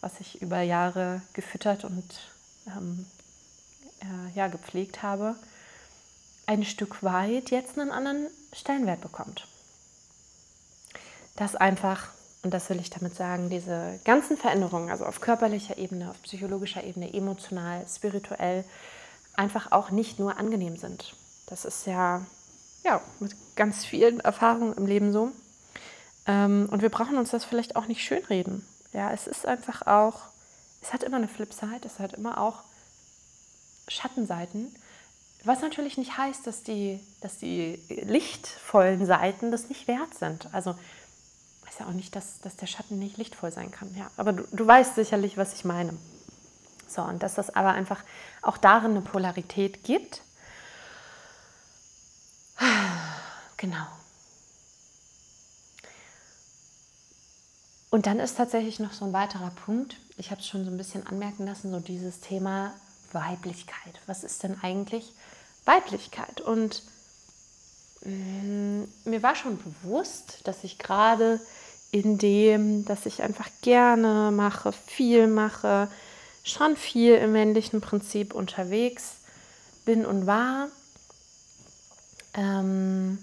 [0.00, 2.04] was ich über Jahre gefüttert und
[2.68, 3.06] ähm,
[4.00, 5.34] äh, ja, gepflegt habe,
[6.46, 9.46] ein Stück weit jetzt einen anderen Stellenwert bekommt
[11.36, 12.08] dass einfach,
[12.42, 16.84] und das will ich damit sagen, diese ganzen Veränderungen, also auf körperlicher Ebene, auf psychologischer
[16.84, 18.64] Ebene, emotional, spirituell,
[19.34, 21.14] einfach auch nicht nur angenehm sind.
[21.46, 22.24] Das ist ja,
[22.84, 25.30] ja mit ganz vielen Erfahrungen im Leben so.
[26.26, 28.66] Ähm, und wir brauchen uns das vielleicht auch nicht schönreden.
[28.92, 30.20] Ja, es ist einfach auch,
[30.82, 32.62] es hat immer eine Flipside, es hat immer auch
[33.88, 34.74] Schattenseiten.
[35.44, 40.48] Was natürlich nicht heißt, dass die, dass die lichtvollen Seiten das nicht wert sind.
[40.52, 40.76] Also
[41.72, 43.94] heißt ja auch nicht, dass, dass der Schatten nicht lichtvoll sein kann.
[43.96, 45.96] Ja, aber du, du weißt sicherlich, was ich meine.
[46.86, 48.04] So, und dass das aber einfach
[48.42, 50.22] auch darin eine Polarität gibt.
[53.58, 53.86] Genau.
[57.90, 60.76] Und dann ist tatsächlich noch so ein weiterer Punkt, ich habe es schon so ein
[60.76, 62.74] bisschen anmerken lassen, so dieses Thema
[63.12, 64.00] Weiblichkeit.
[64.06, 65.14] Was ist denn eigentlich
[65.64, 66.40] Weiblichkeit?
[66.40, 66.82] Und
[68.04, 71.40] mir war schon bewusst, dass ich gerade
[71.92, 75.88] in dem, dass ich einfach gerne mache, viel mache,
[76.42, 79.16] schon viel im männlichen Prinzip unterwegs
[79.84, 80.68] bin und war.
[82.34, 83.18] Ähm,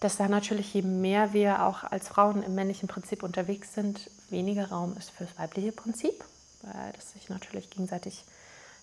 [0.00, 4.68] dass da natürlich, je mehr wir auch als Frauen im männlichen Prinzip unterwegs sind, weniger
[4.68, 6.24] Raum ist fürs weibliche Prinzip,
[6.62, 8.24] weil das sich natürlich gegenseitig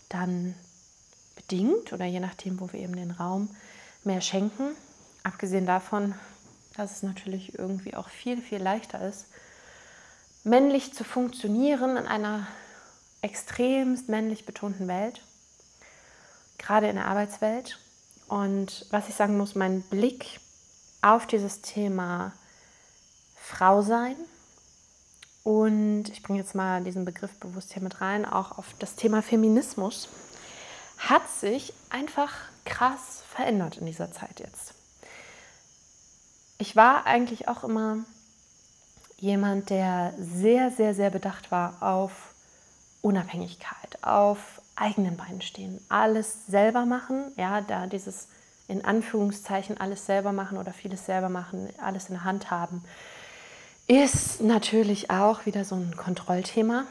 [0.10, 0.54] dann
[1.36, 3.50] bedingt oder je nachdem, wo wir eben den Raum
[4.08, 4.76] mehr schenken.
[5.24, 6.16] Abgesehen davon
[6.78, 9.26] dass es natürlich irgendwie auch viel, viel leichter ist,
[10.44, 12.48] männlich zu funktionieren in einer
[13.22, 15.22] extremst männlich betonten Welt,
[16.60, 17.80] gerade in der Arbeitswelt.
[18.28, 20.40] Und was ich sagen muss, mein Blick
[21.02, 22.34] auf dieses Thema
[23.36, 24.16] Frau sein
[25.44, 29.24] und ich bringe jetzt mal diesen Begriff bewusst hier mit rein, auch auf das Thema
[29.24, 30.10] Feminismus,
[30.98, 32.34] hat sich einfach
[32.68, 34.78] krass verändert in dieser Zeit jetzt
[36.58, 38.00] ich war eigentlich auch immer
[39.18, 42.34] jemand, der sehr, sehr, sehr bedacht war auf
[43.02, 48.28] Unabhängigkeit, auf eigenen Beinen stehen, alles selber machen, ja, da dieses
[48.68, 52.84] in Anführungszeichen alles selber machen oder vieles selber machen, alles in der Hand haben,
[53.88, 56.86] ist natürlich auch wieder so ein Kontrollthema.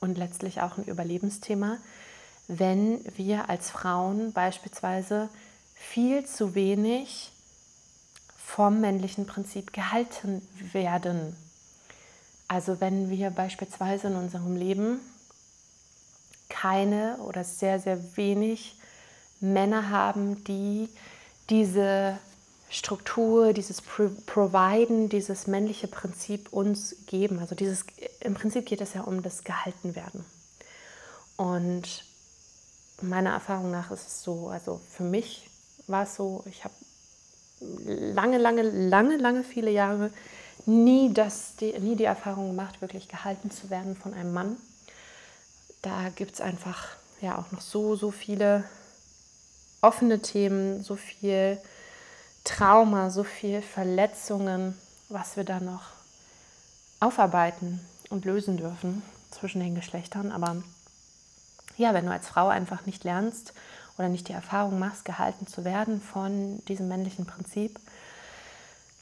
[0.00, 1.78] und letztlich auch ein Überlebensthema,
[2.48, 5.28] wenn wir als Frauen beispielsweise
[5.74, 7.32] viel zu wenig
[8.36, 11.36] vom männlichen Prinzip gehalten werden.
[12.48, 15.00] Also wenn wir beispielsweise in unserem Leben
[16.48, 18.76] keine oder sehr, sehr wenig
[19.40, 20.88] Männer haben, die
[21.48, 22.18] diese
[22.68, 27.38] Struktur, dieses Pro Providen, dieses männliche Prinzip uns geben.
[27.38, 27.84] Also dieses,
[28.20, 30.24] im Prinzip geht es ja um das Gehaltenwerden.
[31.36, 32.04] Und
[33.02, 35.48] meiner Erfahrung nach ist es so, also für mich
[35.86, 36.74] war es so, ich habe
[37.84, 40.10] lange, lange, lange, lange viele Jahre
[40.66, 44.56] nie, das, die, nie die Erfahrung gemacht, wirklich gehalten zu werden von einem Mann.
[45.82, 46.88] Da gibt es einfach
[47.20, 48.64] ja auch noch so, so viele
[49.80, 51.58] offene Themen, so viel
[52.44, 54.76] Trauma, so viel Verletzungen,
[55.08, 55.82] was wir da noch
[57.00, 60.30] aufarbeiten und lösen dürfen zwischen den Geschlechtern.
[60.30, 60.62] Aber
[61.76, 63.54] ja, wenn du als Frau einfach nicht lernst
[63.98, 67.78] oder nicht die Erfahrung machst, gehalten zu werden von diesem männlichen Prinzip,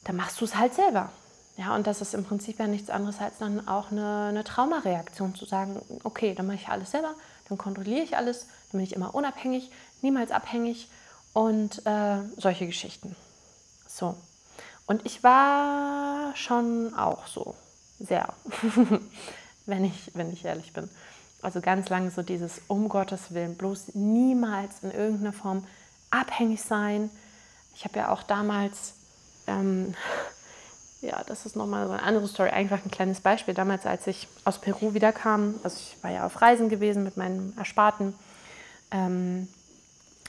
[0.03, 1.09] dann machst du es halt selber.
[1.57, 5.35] Ja, und das ist im Prinzip ja nichts anderes als dann auch eine, eine Traumareaktion,
[5.35, 7.13] zu sagen, okay, dann mache ich alles selber,
[7.49, 9.69] dann kontrolliere ich alles, dann bin ich immer unabhängig,
[10.01, 10.89] niemals abhängig
[11.33, 13.15] und äh, solche Geschichten.
[13.87, 14.15] So.
[14.87, 17.55] Und ich war schon auch so,
[17.99, 18.33] sehr,
[19.65, 20.89] wenn, ich, wenn ich ehrlich bin.
[21.41, 25.65] Also ganz lange so dieses um Gottes Willen, bloß niemals in irgendeiner Form
[26.11, 27.09] abhängig sein.
[27.75, 28.93] Ich habe ja auch damals,
[29.47, 29.95] ähm,
[31.01, 33.53] ja, das ist nochmal so eine andere Story, einfach ein kleines Beispiel.
[33.53, 37.53] Damals, als ich aus Peru wiederkam, also ich war ja auf Reisen gewesen mit meinem
[37.57, 38.13] Ersparten,
[38.91, 39.47] ähm,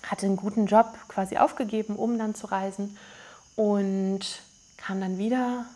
[0.03, 2.97] hatte einen guten Job quasi aufgegeben, um dann zu reisen
[3.55, 4.21] und
[4.77, 5.67] kam dann wieder,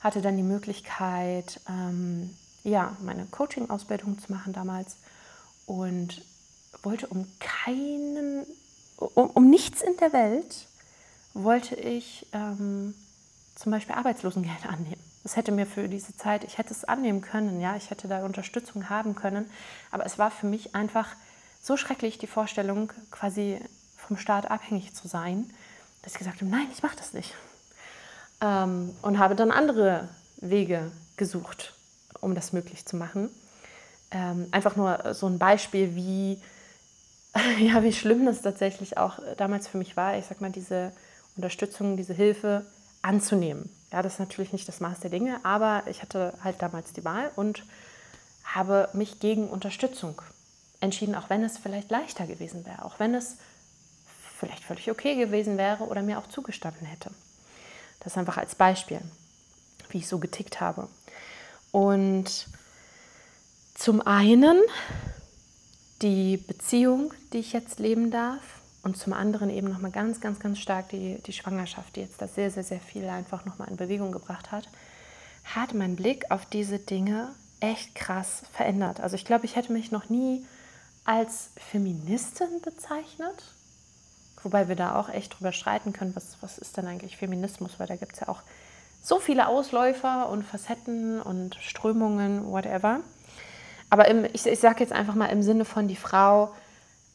[0.00, 2.30] hatte dann die Möglichkeit, ähm,
[2.66, 4.96] ja, meine Coaching-Ausbildung zu machen damals
[5.66, 6.22] und
[6.82, 8.44] wollte um keinen,
[8.96, 10.66] um, um nichts in der Welt,
[11.32, 12.94] wollte ich ähm,
[13.54, 15.02] zum Beispiel Arbeitslosengeld annehmen.
[15.22, 18.24] Das hätte mir für diese Zeit, ich hätte es annehmen können, ja, ich hätte da
[18.24, 19.48] Unterstützung haben können,
[19.92, 21.14] aber es war für mich einfach
[21.62, 23.60] so schrecklich, die Vorstellung, quasi
[23.96, 25.52] vom Staat abhängig zu sein,
[26.02, 27.34] dass ich gesagt habe, nein, ich mache das nicht.
[28.40, 31.75] Ähm, und habe dann andere Wege gesucht
[32.20, 33.30] um das möglich zu machen.
[34.10, 36.40] Ähm, einfach nur so ein Beispiel, wie,
[37.60, 40.92] ja, wie schlimm das tatsächlich auch damals für mich war, ich sag mal, diese
[41.36, 42.64] Unterstützung, diese Hilfe
[43.02, 43.70] anzunehmen.
[43.92, 47.04] Ja, das ist natürlich nicht das Maß der Dinge, aber ich hatte halt damals die
[47.04, 47.64] Wahl und
[48.44, 50.20] habe mich gegen Unterstützung
[50.80, 53.36] entschieden, auch wenn es vielleicht leichter gewesen wäre, auch wenn es
[54.38, 57.10] vielleicht völlig okay gewesen wäre oder mir auch zugestanden hätte.
[58.00, 59.00] Das einfach als Beispiel,
[59.90, 60.88] wie ich so getickt habe.
[61.76, 62.48] Und
[63.74, 64.62] zum einen
[66.00, 68.40] die Beziehung, die ich jetzt leben darf,
[68.82, 72.28] und zum anderen eben nochmal ganz, ganz, ganz stark die, die Schwangerschaft, die jetzt da
[72.28, 74.70] sehr, sehr, sehr viel einfach nochmal in Bewegung gebracht hat,
[75.44, 79.00] hat mein Blick auf diese Dinge echt krass verändert.
[79.00, 80.46] Also ich glaube, ich hätte mich noch nie
[81.04, 83.52] als Feministin bezeichnet,
[84.42, 87.86] wobei wir da auch echt drüber streiten können, was, was ist denn eigentlich Feminismus, weil
[87.86, 88.40] da gibt es ja auch
[89.02, 93.00] so viele Ausläufer und Facetten und Strömungen, whatever.
[93.90, 96.52] Aber im, ich, ich sage jetzt einfach mal im Sinne von, die Frau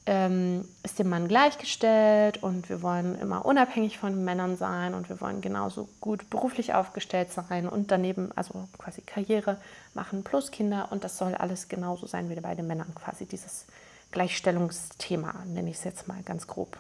[0.06, 5.22] ähm, ist dem Mann gleichgestellt und wir wollen immer unabhängig von Männern sein und wir
[5.22, 9.58] wollen genauso gut beruflich aufgestellt sein und daneben also quasi Karriere
[9.94, 13.67] machen plus Kinder und das soll alles genauso sein wie bei den Männern quasi dieses
[14.12, 16.78] Gleichstellungsthema, nenne ich es jetzt mal ganz grob.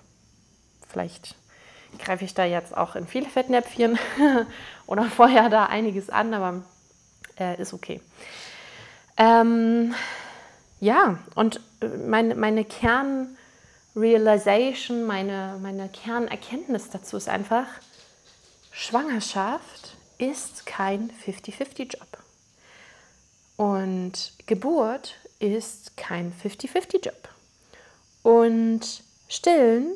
[0.87, 1.35] Vielleicht
[1.99, 3.99] greife ich da jetzt auch in viele Fettnäpfchen
[4.87, 6.63] oder vorher da einiges an, aber
[7.39, 8.01] äh, ist okay.
[9.17, 9.93] Ähm,
[10.79, 17.67] ja, und äh, meine, meine Kernrealization, meine, meine Kernerkenntnis dazu ist einfach,
[18.71, 22.07] Schwangerschaft ist kein 50-50-Job.
[23.57, 27.29] Und Geburt ist kein 50-50-Job.
[28.23, 29.93] Und Stillen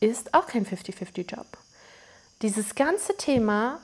[0.00, 1.46] ist auch kein 50-50-Job.
[2.42, 3.80] Dieses ganze Thema,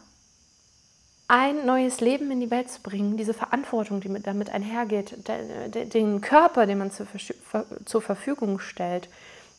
[1.26, 6.66] ein neues Leben in die Welt zu bringen, diese Verantwortung, die damit einhergeht, den Körper,
[6.66, 9.08] den man zur Verfügung stellt,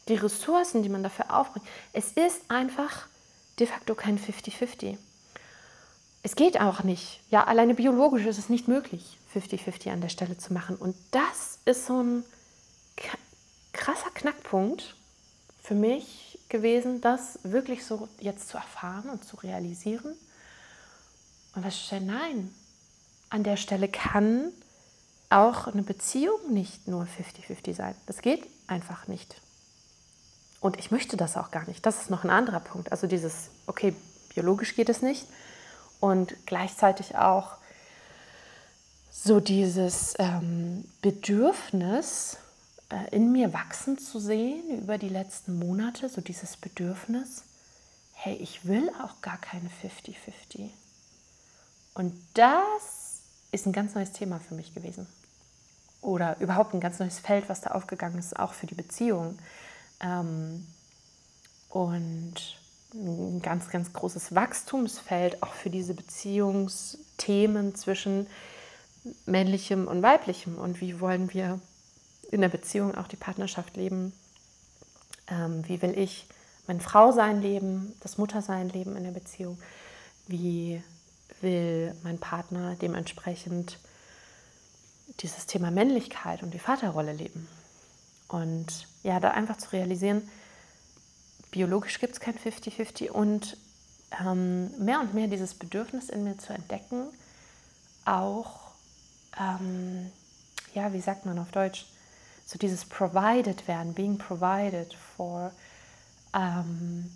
[0.07, 3.07] die Ressourcen, die man dafür aufbringt, es ist einfach
[3.59, 4.97] de facto kein 50-50.
[6.21, 7.21] Es geht auch nicht.
[7.29, 10.75] Ja, alleine biologisch ist es nicht möglich, 50-50 an der Stelle zu machen.
[10.75, 12.23] Und das ist so ein
[13.73, 14.95] krasser Knackpunkt
[15.61, 20.15] für mich, gewesen, das wirklich so jetzt zu erfahren und zu realisieren.
[21.55, 22.53] Und was stellen, nein,
[23.29, 24.51] an der Stelle kann
[25.29, 27.95] auch eine Beziehung nicht nur 50-50 sein.
[28.05, 29.41] Das geht einfach nicht.
[30.59, 31.85] Und ich möchte das auch gar nicht.
[31.85, 32.91] Das ist noch ein anderer Punkt.
[32.91, 33.95] Also dieses, okay,
[34.33, 35.27] biologisch geht es nicht.
[35.99, 37.57] Und gleichzeitig auch
[39.11, 42.37] so dieses ähm, Bedürfnis
[43.11, 47.43] in mir wachsen zu sehen über die letzten Monate, so dieses Bedürfnis,
[48.13, 50.69] hey, ich will auch gar keine 50-50.
[51.93, 53.21] Und das
[53.51, 55.07] ist ein ganz neues Thema für mich gewesen.
[56.01, 59.39] Oder überhaupt ein ganz neues Feld, was da aufgegangen ist, auch für die Beziehung.
[59.99, 60.67] Ähm,
[61.69, 62.35] und
[62.93, 68.27] ein ganz, ganz großes Wachstumsfeld auch für diese Beziehungsthemen zwischen
[69.25, 70.57] männlichem und weiblichem.
[70.57, 71.59] Und wie wollen wir
[72.35, 74.13] in der Beziehung auch die Partnerschaft leben?
[75.27, 76.27] Ähm, wie will ich
[76.67, 79.57] mein Frausein leben, das Muttersein leben in der Beziehung?
[80.27, 80.83] Wie
[81.41, 83.79] will mein Partner dementsprechend
[85.19, 87.47] dieses Thema Männlichkeit und die Vaterrolle leben.
[88.27, 90.27] Und ja, da einfach zu realisieren,
[91.51, 93.57] biologisch gibt es kein 50-50 und
[94.19, 97.07] ähm, mehr und mehr dieses Bedürfnis in mir zu entdecken,
[98.03, 98.71] auch,
[99.39, 100.11] ähm,
[100.73, 101.85] ja, wie sagt man auf Deutsch,
[102.45, 105.51] so dieses provided werden, being provided for,
[106.33, 107.11] ähm,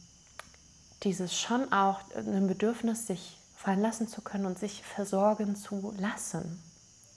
[1.04, 6.62] dieses schon auch ein Bedürfnis, sich fallen lassen zu können und sich versorgen zu lassen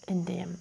[0.06, 0.58] in dem.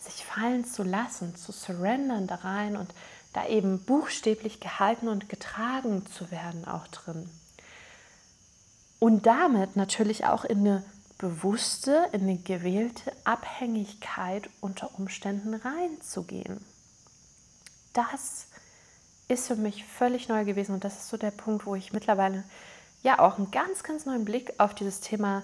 [0.00, 2.94] Sich fallen zu lassen, zu surrendern da rein und
[3.32, 7.28] da eben buchstäblich gehalten und getragen zu werden auch drin.
[8.98, 10.84] Und damit natürlich auch in eine
[11.18, 16.64] bewusste, in eine gewählte Abhängigkeit unter Umständen reinzugehen.
[17.98, 18.46] Das
[19.26, 22.44] ist für mich völlig neu gewesen und das ist so der Punkt, wo ich mittlerweile
[23.02, 25.42] ja auch einen ganz, ganz neuen Blick auf dieses Thema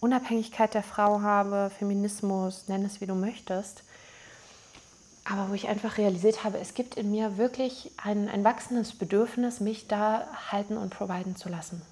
[0.00, 3.84] Unabhängigkeit der Frau habe, Feminismus, nenn es wie du möchtest.
[5.24, 9.60] Aber wo ich einfach realisiert habe, es gibt in mir wirklich ein, ein wachsendes Bedürfnis,
[9.60, 11.82] mich da halten und providen zu lassen.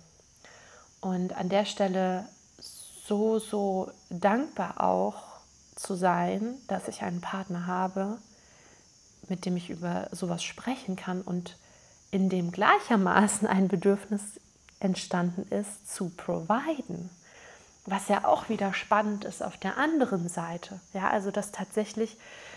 [1.01, 2.29] Und an der Stelle
[2.59, 5.23] so, so dankbar auch
[5.77, 8.19] zu sein, dass ich einen Partner habe,
[9.29, 11.57] mit dem ich über sowas sprechen kann und
[12.11, 14.41] in dem gleichermaßen ein Bedürfnis
[14.81, 17.11] entstanden ist, zu providen.
[17.87, 20.81] Was ja auch wieder spannend ist auf der anderen Seite.
[20.93, 22.17] Ja, also dass tatsächlich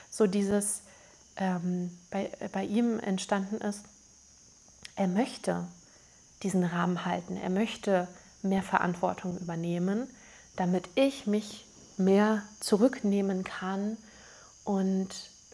[0.10, 0.84] so dieses
[1.38, 3.84] ähm, bei, bei ihm entstanden ist,
[4.96, 5.68] er möchte
[6.44, 8.08] diesen Rahmen halten, er möchte
[8.42, 10.08] mehr Verantwortung übernehmen,
[10.56, 11.66] damit ich mich
[11.98, 13.98] mehr zurücknehmen kann
[14.64, 15.10] und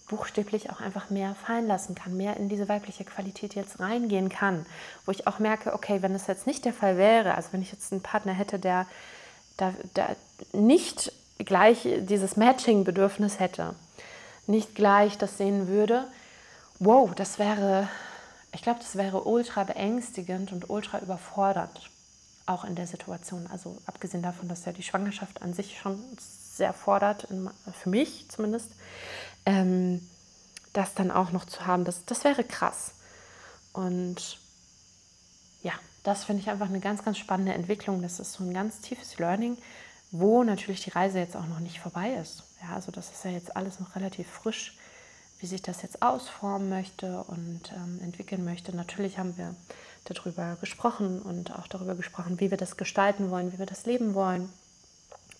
[0.07, 4.65] buchstäblich auch einfach mehr fallen lassen kann, mehr in diese weibliche Qualität jetzt reingehen kann,
[5.05, 7.71] wo ich auch merke, okay, wenn es jetzt nicht der Fall wäre, also wenn ich
[7.71, 8.85] jetzt einen Partner hätte, der
[9.57, 9.73] da
[10.51, 13.75] nicht gleich dieses Matching-Bedürfnis hätte,
[14.47, 16.05] nicht gleich das sehen würde,
[16.79, 17.87] wow, das wäre,
[18.51, 21.89] ich glaube, das wäre ultra beängstigend und ultra überfordernd,
[22.45, 23.47] auch in der Situation.
[23.51, 27.27] Also abgesehen davon, dass ja die Schwangerschaft an sich schon sehr fordert,
[27.81, 28.71] für mich zumindest,
[29.45, 30.07] ähm,
[30.73, 32.93] das dann auch noch zu haben, das, das wäre krass.
[33.71, 34.39] Und
[35.61, 35.73] ja,
[36.03, 38.01] das finde ich einfach eine ganz, ganz spannende Entwicklung.
[38.01, 39.57] Das ist so ein ganz tiefes Learning,
[40.11, 42.43] wo natürlich die Reise jetzt auch noch nicht vorbei ist.
[42.61, 44.77] Ja, also das ist ja jetzt alles noch relativ frisch,
[45.39, 48.75] wie sich das jetzt ausformen möchte und ähm, entwickeln möchte.
[48.75, 49.55] Natürlich haben wir
[50.05, 54.13] darüber gesprochen und auch darüber gesprochen, wie wir das gestalten wollen, wie wir das leben
[54.13, 54.49] wollen.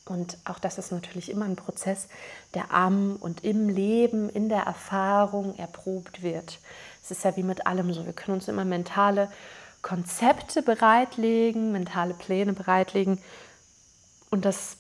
[0.05, 2.07] Und auch das ist natürlich immer ein Prozess,
[2.53, 6.59] der am und im Leben, in der Erfahrung erprobt wird.
[7.01, 8.05] Es ist ja wie mit allem so.
[8.05, 9.29] Wir können uns immer mentale
[9.81, 13.19] Konzepte bereitlegen, mentale Pläne bereitlegen
[14.29, 14.77] und das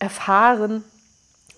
[0.00, 0.84] Erfahren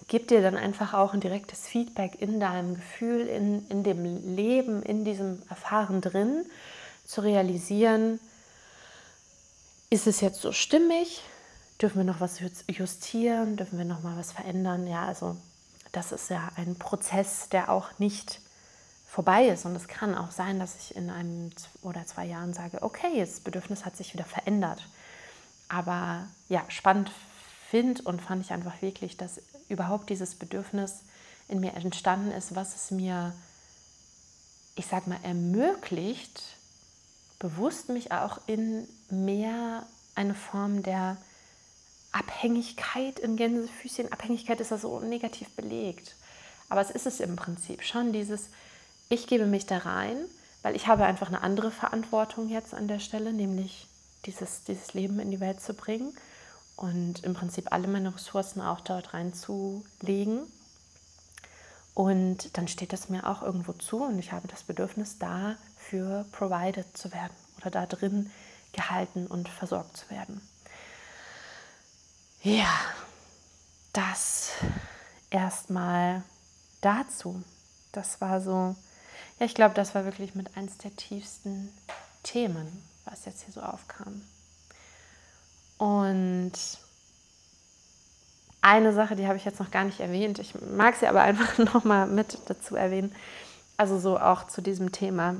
[0.09, 4.05] gibt dir dann einfach auch ein direktes Feedback in deinem Gefühl, in, in dem
[4.37, 6.45] Leben, in diesem Erfahren drin,
[7.07, 8.19] zu realisieren,
[9.89, 11.23] ist es jetzt so stimmig?
[11.81, 13.57] Dürfen wir noch was justieren?
[13.57, 14.87] Dürfen wir noch mal was verändern?
[14.87, 15.37] Ja, also
[15.93, 18.41] das ist ja ein Prozess, der auch nicht
[19.09, 19.65] vorbei ist.
[19.65, 21.51] Und es kann auch sein, dass ich in einem
[21.83, 24.87] oder zwei Jahren sage, okay, das Bedürfnis hat sich wieder verändert.
[25.69, 27.11] Aber ja, spannend
[27.69, 31.03] finde und fand ich einfach wirklich, dass überhaupt dieses Bedürfnis
[31.49, 33.33] in mir entstanden ist, was es mir,
[34.75, 36.43] ich sag mal, ermöglicht,
[37.39, 41.17] bewusst mich auch in mehr eine Form der
[42.13, 44.13] Abhängigkeit in Gänsefüßchen.
[44.13, 46.17] Abhängigkeit ist ja so negativ belegt.
[46.69, 48.51] Aber es ist es im Prinzip schon dieses,
[49.09, 50.17] ich gebe mich da rein,
[50.63, 53.89] weil ich habe einfach eine andere Verantwortung jetzt an der Stelle, nämlich
[54.27, 56.15] dieses, dieses Leben in die Welt zu bringen
[56.77, 60.47] und im Prinzip alle meine Ressourcen auch dort reinzulegen.
[61.95, 66.87] Und dann steht es mir auch irgendwo zu und ich habe das Bedürfnis, dafür provided
[66.97, 68.31] zu werden oder da drin
[68.73, 70.41] gehalten und versorgt zu werden.
[72.43, 72.73] Ja,
[73.93, 74.53] das
[75.29, 76.23] erstmal
[76.81, 77.43] dazu.
[77.93, 78.75] Das war so,
[79.39, 81.71] ja, ich glaube, das war wirklich mit eins der tiefsten
[82.23, 84.23] Themen, was jetzt hier so aufkam.
[85.77, 86.53] Und
[88.63, 90.39] eine Sache, die habe ich jetzt noch gar nicht erwähnt.
[90.39, 93.15] Ich mag sie aber einfach nochmal mit dazu erwähnen.
[93.77, 95.37] Also so auch zu diesem Thema.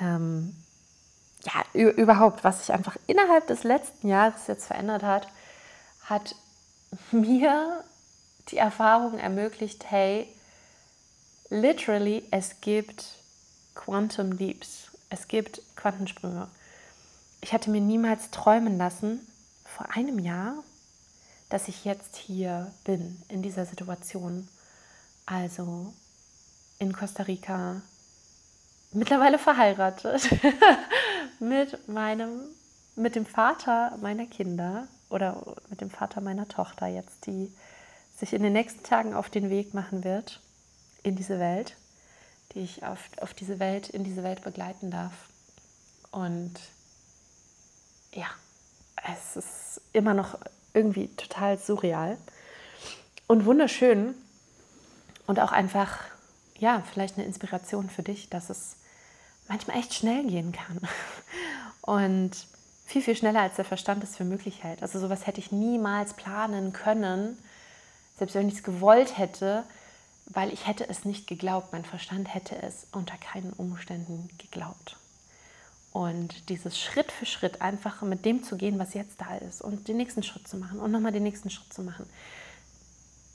[0.00, 0.61] Ähm,
[1.44, 5.28] ja, überhaupt, was sich einfach innerhalb des letzten Jahres jetzt verändert hat,
[6.04, 6.34] hat
[7.10, 7.84] mir
[8.48, 10.28] die Erfahrung ermöglicht, hey,
[11.48, 13.06] literally, es gibt
[13.74, 16.48] Quantum Leaps, es gibt Quantensprünge.
[17.40, 19.26] Ich hatte mir niemals träumen lassen,
[19.64, 20.54] vor einem Jahr,
[21.48, 24.48] dass ich jetzt hier bin, in dieser Situation.
[25.26, 25.92] Also
[26.78, 27.80] in Costa Rica,
[28.92, 30.28] mittlerweile verheiratet,
[31.42, 32.40] mit meinem,
[32.94, 37.52] mit dem Vater meiner Kinder oder mit dem Vater meiner Tochter jetzt, die
[38.16, 40.40] sich in den nächsten Tagen auf den Weg machen wird
[41.02, 41.76] in diese Welt,
[42.54, 45.12] die ich auf, auf diese Welt, in diese Welt begleiten darf.
[46.12, 46.54] Und
[48.12, 48.26] ja,
[49.12, 50.38] es ist immer noch
[50.74, 52.18] irgendwie total surreal
[53.26, 54.14] und wunderschön
[55.26, 55.98] und auch einfach,
[56.58, 58.76] ja, vielleicht eine Inspiration für dich, dass es
[59.48, 60.80] manchmal echt schnell gehen kann
[61.82, 62.30] und
[62.86, 64.82] viel, viel schneller als der Verstand es für möglich hält.
[64.82, 67.38] Also sowas hätte ich niemals planen können,
[68.18, 69.64] selbst wenn ich es gewollt hätte,
[70.26, 71.72] weil ich hätte es nicht geglaubt.
[71.72, 74.96] Mein Verstand hätte es unter keinen Umständen geglaubt.
[75.92, 79.88] Und dieses Schritt für Schritt einfach mit dem zu gehen, was jetzt da ist und
[79.88, 82.08] den nächsten Schritt zu machen und nochmal den nächsten Schritt zu machen.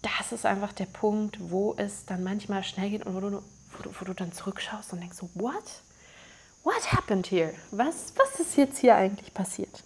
[0.02, 3.84] Das ist einfach der Punkt, wo es dann manchmal schnell geht und wo du, wo
[3.84, 5.82] du, wo du dann zurückschaust und denkst so, what?
[6.68, 7.54] What happened here?
[7.72, 9.86] Was, was ist jetzt hier eigentlich passiert?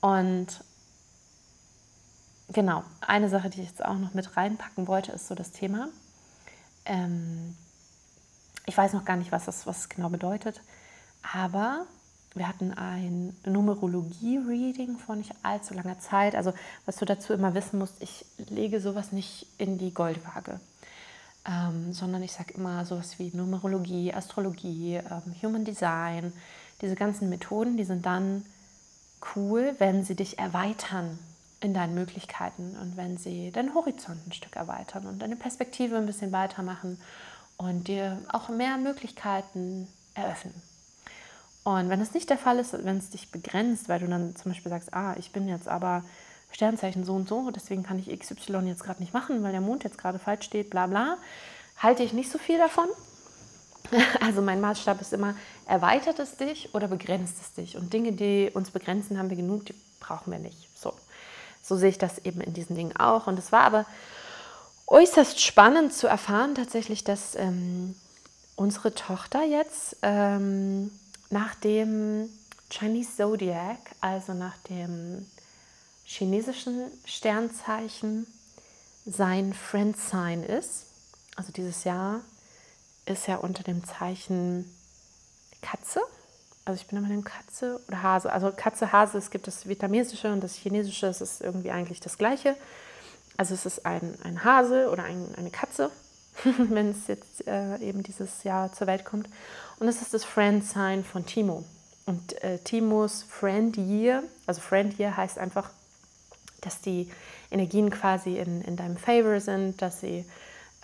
[0.00, 0.62] Und
[2.52, 5.88] genau, eine Sache, die ich jetzt auch noch mit reinpacken wollte, ist so das Thema.
[6.84, 7.56] Ähm,
[8.66, 10.62] ich weiß noch gar nicht, was das was genau bedeutet.
[11.34, 11.86] Aber
[12.34, 16.36] wir hatten ein Numerologie-Reading vor nicht allzu langer Zeit.
[16.36, 16.52] Also
[16.86, 20.60] was du dazu immer wissen musst, ich lege sowas nicht in die Goldwaage,
[21.46, 26.32] ähm, sondern ich sage immer sowas wie Numerologie, Astrologie, ähm, Human Design.
[26.80, 28.44] Diese ganzen Methoden, die sind dann
[29.34, 31.18] cool, wenn sie dich erweitern
[31.60, 36.06] in deinen Möglichkeiten und wenn sie deinen Horizont ein Stück erweitern und deine Perspektive ein
[36.06, 36.98] bisschen weitermachen
[37.58, 40.54] und dir auch mehr Möglichkeiten eröffnen.
[41.62, 44.52] Und wenn das nicht der Fall ist, wenn es dich begrenzt, weil du dann zum
[44.52, 46.02] Beispiel sagst, ah, ich bin jetzt aber
[46.52, 49.84] Sternzeichen so und so, deswegen kann ich XY jetzt gerade nicht machen, weil der Mond
[49.84, 51.16] jetzt gerade falsch steht, bla bla,
[51.78, 52.88] halte ich nicht so viel davon.
[54.20, 55.34] Also mein Maßstab ist immer,
[55.66, 57.76] erweitert es dich oder begrenzt es dich?
[57.76, 60.68] Und Dinge, die uns begrenzen, haben wir genug, die brauchen wir nicht.
[60.78, 60.92] So,
[61.62, 63.26] so sehe ich das eben in diesen Dingen auch.
[63.26, 63.86] Und es war aber
[64.86, 67.96] äußerst spannend zu erfahren tatsächlich, dass ähm,
[68.56, 70.90] unsere Tochter jetzt ähm,
[71.30, 72.28] nach dem
[72.70, 75.26] Chinese Zodiac, also nach dem
[76.10, 78.26] chinesischen Sternzeichen,
[79.06, 80.86] sein Friend Sign ist.
[81.36, 82.20] Also dieses Jahr
[83.06, 84.64] ist ja unter dem Zeichen
[85.62, 86.00] Katze.
[86.64, 88.32] Also ich bin immer eine Katze oder Hase.
[88.32, 92.18] Also Katze, Hase, es gibt das Vietnamesische und das Chinesische, es ist irgendwie eigentlich das
[92.18, 92.56] Gleiche.
[93.36, 95.90] Also es ist ein, ein Hase oder ein, eine Katze,
[96.58, 99.28] wenn es jetzt äh, eben dieses Jahr zur Welt kommt.
[99.78, 101.64] Und es ist das Friend Sign von Timo.
[102.04, 105.70] Und äh, Timos Friend Year, also Friend Year heißt einfach,
[106.60, 107.10] dass die
[107.50, 110.24] Energien quasi in, in deinem Favor sind, dass sie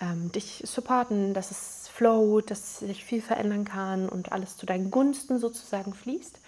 [0.00, 4.90] ähm, dich supporten, dass es flowt, dass sich viel verändern kann und alles zu deinen
[4.90, 6.38] Gunsten sozusagen fließt.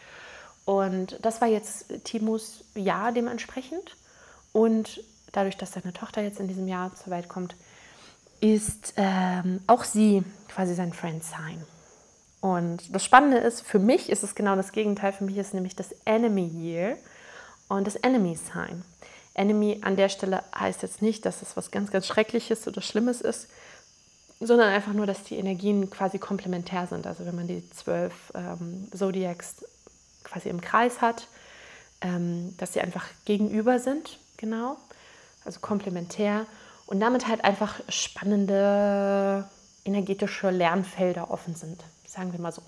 [0.64, 3.97] Und das war jetzt Timos Jahr dementsprechend.
[4.53, 5.03] Und
[5.33, 7.57] dadurch, dass seine Tochter jetzt in diesem Jahr zur Welt kommt,
[8.41, 11.64] ist ähm, auch sie quasi sein Friend Sign.
[12.41, 15.12] Und das Spannende ist, für mich ist es genau das Gegenteil.
[15.12, 16.97] Für mich ist nämlich das Enemy Year
[17.68, 18.85] und das Enemy Sign.
[19.39, 23.20] Enemy an der Stelle heißt jetzt nicht, dass es was ganz, ganz Schreckliches oder Schlimmes
[23.20, 23.49] ist,
[24.41, 27.07] sondern einfach nur, dass die Energien quasi komplementär sind.
[27.07, 29.64] Also wenn man die zwölf ähm, Zodiacs
[30.24, 31.28] quasi im Kreis hat,
[32.01, 34.76] ähm, dass sie einfach gegenüber sind, genau,
[35.45, 36.47] also komplementär
[36.86, 39.49] und damit halt einfach spannende
[39.84, 42.62] energetische Lernfelder offen sind, sagen wir mal so.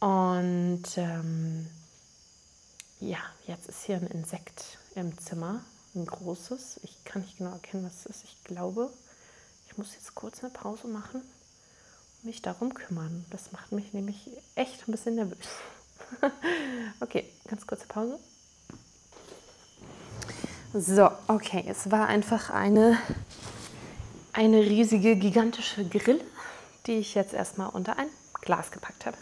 [0.00, 1.68] Und ähm,
[3.00, 5.64] ja, jetzt ist hier ein Insekt im Zimmer,
[5.94, 6.80] ein großes.
[6.82, 8.24] Ich kann nicht genau erkennen, was es ist.
[8.24, 8.90] Ich glaube,
[9.68, 13.24] Ich muss jetzt kurz eine Pause machen und mich darum kümmern.
[13.30, 15.46] Das macht mich nämlich echt ein bisschen nervös.
[17.00, 18.18] okay, ganz kurze Pause.
[20.72, 22.98] So, okay, es war einfach eine,
[24.32, 26.24] eine riesige, gigantische Grille,
[26.86, 28.08] die ich jetzt erstmal unter ein
[28.40, 29.18] Glas gepackt habe.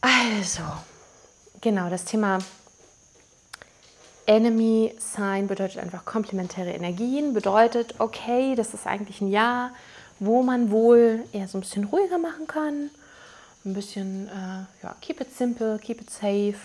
[0.00, 0.62] Also,
[1.60, 2.38] genau, das Thema
[4.26, 9.72] Enemy Sign bedeutet einfach komplementäre Energien, bedeutet, okay, das ist eigentlich ein Jahr,
[10.18, 12.90] wo man wohl eher so ein bisschen ruhiger machen kann,
[13.64, 16.56] ein bisschen, äh, ja, keep it simple, keep it safe,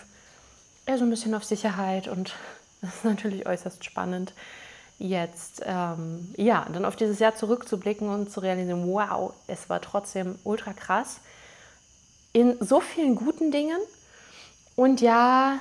[0.86, 2.36] eher so ein bisschen auf Sicherheit und
[2.82, 4.34] das ist natürlich äußerst spannend,
[4.99, 10.38] jetzt, ähm, ja, dann auf dieses Jahr zurückzublicken und zu realisieren, wow, es war trotzdem
[10.43, 11.20] ultra krass
[12.34, 13.80] in so vielen guten Dingen.
[14.76, 15.60] Und ja,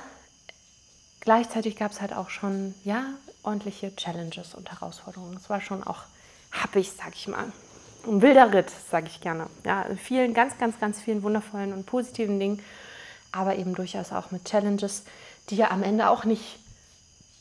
[1.27, 3.03] gleichzeitig gab es halt auch schon, ja,
[3.43, 5.35] ordentliche Challenges und Herausforderungen.
[5.35, 6.03] Es war schon auch
[6.53, 7.51] happig, sag ich mal.
[8.07, 9.47] Ein wilder Ritt, sage ich gerne.
[9.65, 12.63] Ja, in vielen, ganz, ganz, ganz vielen wundervollen und positiven Dingen,
[13.33, 15.03] aber eben durchaus auch mit Challenges,
[15.49, 16.59] die ja am Ende auch nicht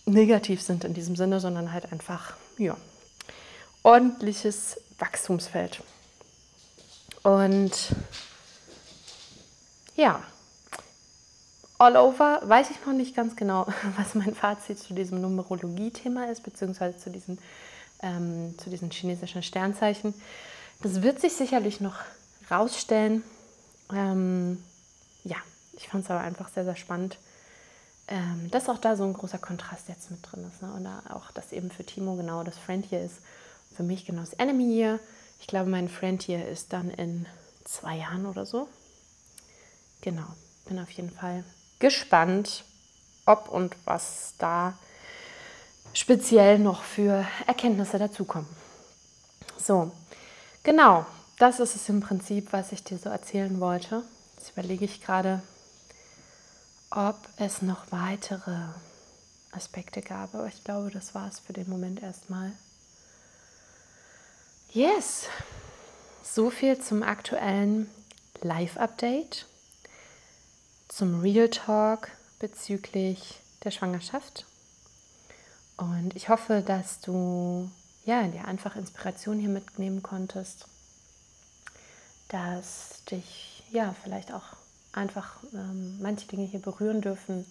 [0.04, 2.76] negativ sind in diesem Sinne, sondern halt einfach, ja,
[3.84, 5.80] ordentliches Wachstumsfeld.
[7.22, 7.94] Und
[9.94, 10.24] ja,
[11.78, 13.66] all over weiß ich noch nicht ganz genau,
[13.96, 17.38] was mein Fazit zu diesem Numerologie-Thema ist, beziehungsweise zu diesen,
[18.02, 20.14] ähm, zu diesen chinesischen Sternzeichen.
[20.82, 21.96] Das wird sich sicherlich noch
[22.50, 23.22] rausstellen.
[23.92, 24.62] Ähm,
[25.24, 25.36] ja,
[25.72, 27.18] ich fand es aber einfach sehr, sehr spannend,
[28.08, 30.62] ähm, dass auch da so ein großer Kontrast jetzt mit drin ist.
[30.62, 30.72] Ne?
[30.72, 33.16] Und auch, dass eben für Timo genau das Friend hier ist.
[33.74, 35.00] Für mich genau das Enemy hier.
[35.40, 37.26] Ich glaube, mein Friend hier ist dann in
[37.64, 38.68] zwei Jahren oder so.
[40.00, 40.26] Genau,
[40.66, 41.44] bin auf jeden Fall
[41.78, 42.64] gespannt,
[43.26, 44.74] ob und was da
[45.92, 48.48] speziell noch für Erkenntnisse dazukommen.
[49.58, 49.90] So,
[50.62, 51.06] genau,
[51.38, 54.02] das ist es im Prinzip, was ich dir so erzählen wollte.
[54.36, 55.42] Jetzt überlege ich gerade,
[56.90, 58.56] ob es noch weitere
[59.52, 62.52] Aspekte gab, aber ich glaube, das war es für den Moment erstmal.
[64.72, 65.28] Yes,
[66.22, 67.88] so viel zum aktuellen
[68.42, 69.46] Live-Update
[70.96, 74.46] zum Real Talk bezüglich der Schwangerschaft.
[75.76, 77.70] Und ich hoffe, dass du
[78.06, 80.66] ja, dir einfach Inspiration hier mitnehmen konntest,
[82.28, 84.56] dass dich ja vielleicht auch
[84.94, 87.44] einfach ähm, manche Dinge hier berühren dürfen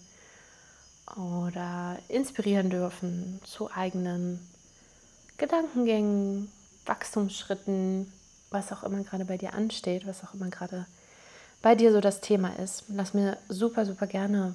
[1.14, 4.40] oder inspirieren dürfen zu eigenen
[5.36, 6.50] Gedankengängen,
[6.84, 8.12] Wachstumsschritten,
[8.50, 10.84] was auch immer gerade bei dir ansteht, was auch immer gerade
[11.66, 12.84] bei dir so das Thema ist.
[12.86, 14.54] Lass mir super, super gerne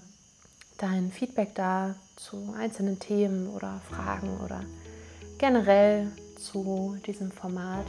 [0.77, 4.61] dein Feedback da zu einzelnen Themen oder Fragen oder
[5.37, 7.85] generell zu diesem Format.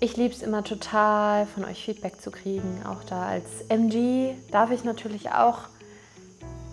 [0.00, 2.82] Ich liebe es immer total, von euch Feedback zu kriegen.
[2.84, 5.68] Auch da als MG darf ich natürlich auch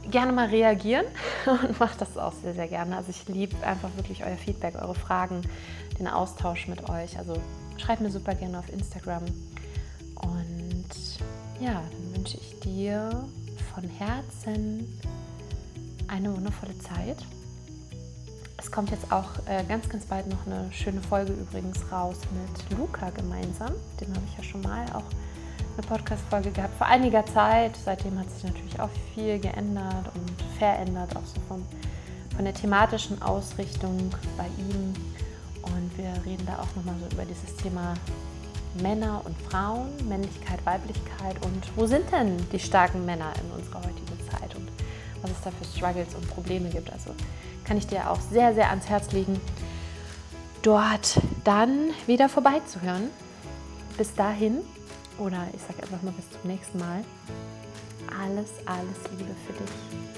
[0.09, 1.05] gerne mal reagieren
[1.45, 2.97] und mache das auch sehr, sehr gerne.
[2.97, 5.43] Also ich liebe einfach wirklich euer Feedback, eure Fragen,
[5.99, 7.19] den Austausch mit euch.
[7.19, 7.39] Also
[7.77, 9.25] schreibt mir super gerne auf Instagram.
[11.59, 13.09] Ja, dann wünsche ich dir
[13.73, 14.99] von Herzen
[16.07, 17.17] eine wundervolle Zeit.
[18.57, 22.77] Es kommt jetzt auch äh, ganz, ganz bald noch eine schöne Folge übrigens raus mit
[22.77, 23.73] Luca gemeinsam.
[23.99, 25.03] Dem habe ich ja schon mal auch
[25.77, 27.75] eine Podcast-Folge gehabt vor einiger Zeit.
[27.83, 31.65] Seitdem hat sich natürlich auch viel geändert und verändert, auch so vom,
[32.35, 34.93] von der thematischen Ausrichtung bei ihm.
[35.63, 37.95] Und wir reden da auch nochmal so über dieses Thema
[38.81, 44.29] Männer und Frauen, Männlichkeit, Weiblichkeit und wo sind denn die starken Männer in unserer heutigen
[44.29, 44.67] Zeit und
[45.21, 46.91] was es da für Struggles und Probleme gibt.
[46.91, 47.11] Also
[47.63, 49.39] kann ich dir auch sehr, sehr ans Herz legen,
[50.61, 53.09] dort dann wieder vorbeizuhören.
[53.97, 54.59] Bis dahin,
[55.17, 57.03] oder ich sage einfach mal bis zum nächsten Mal,
[58.21, 60.16] alles, alles Liebe für dich.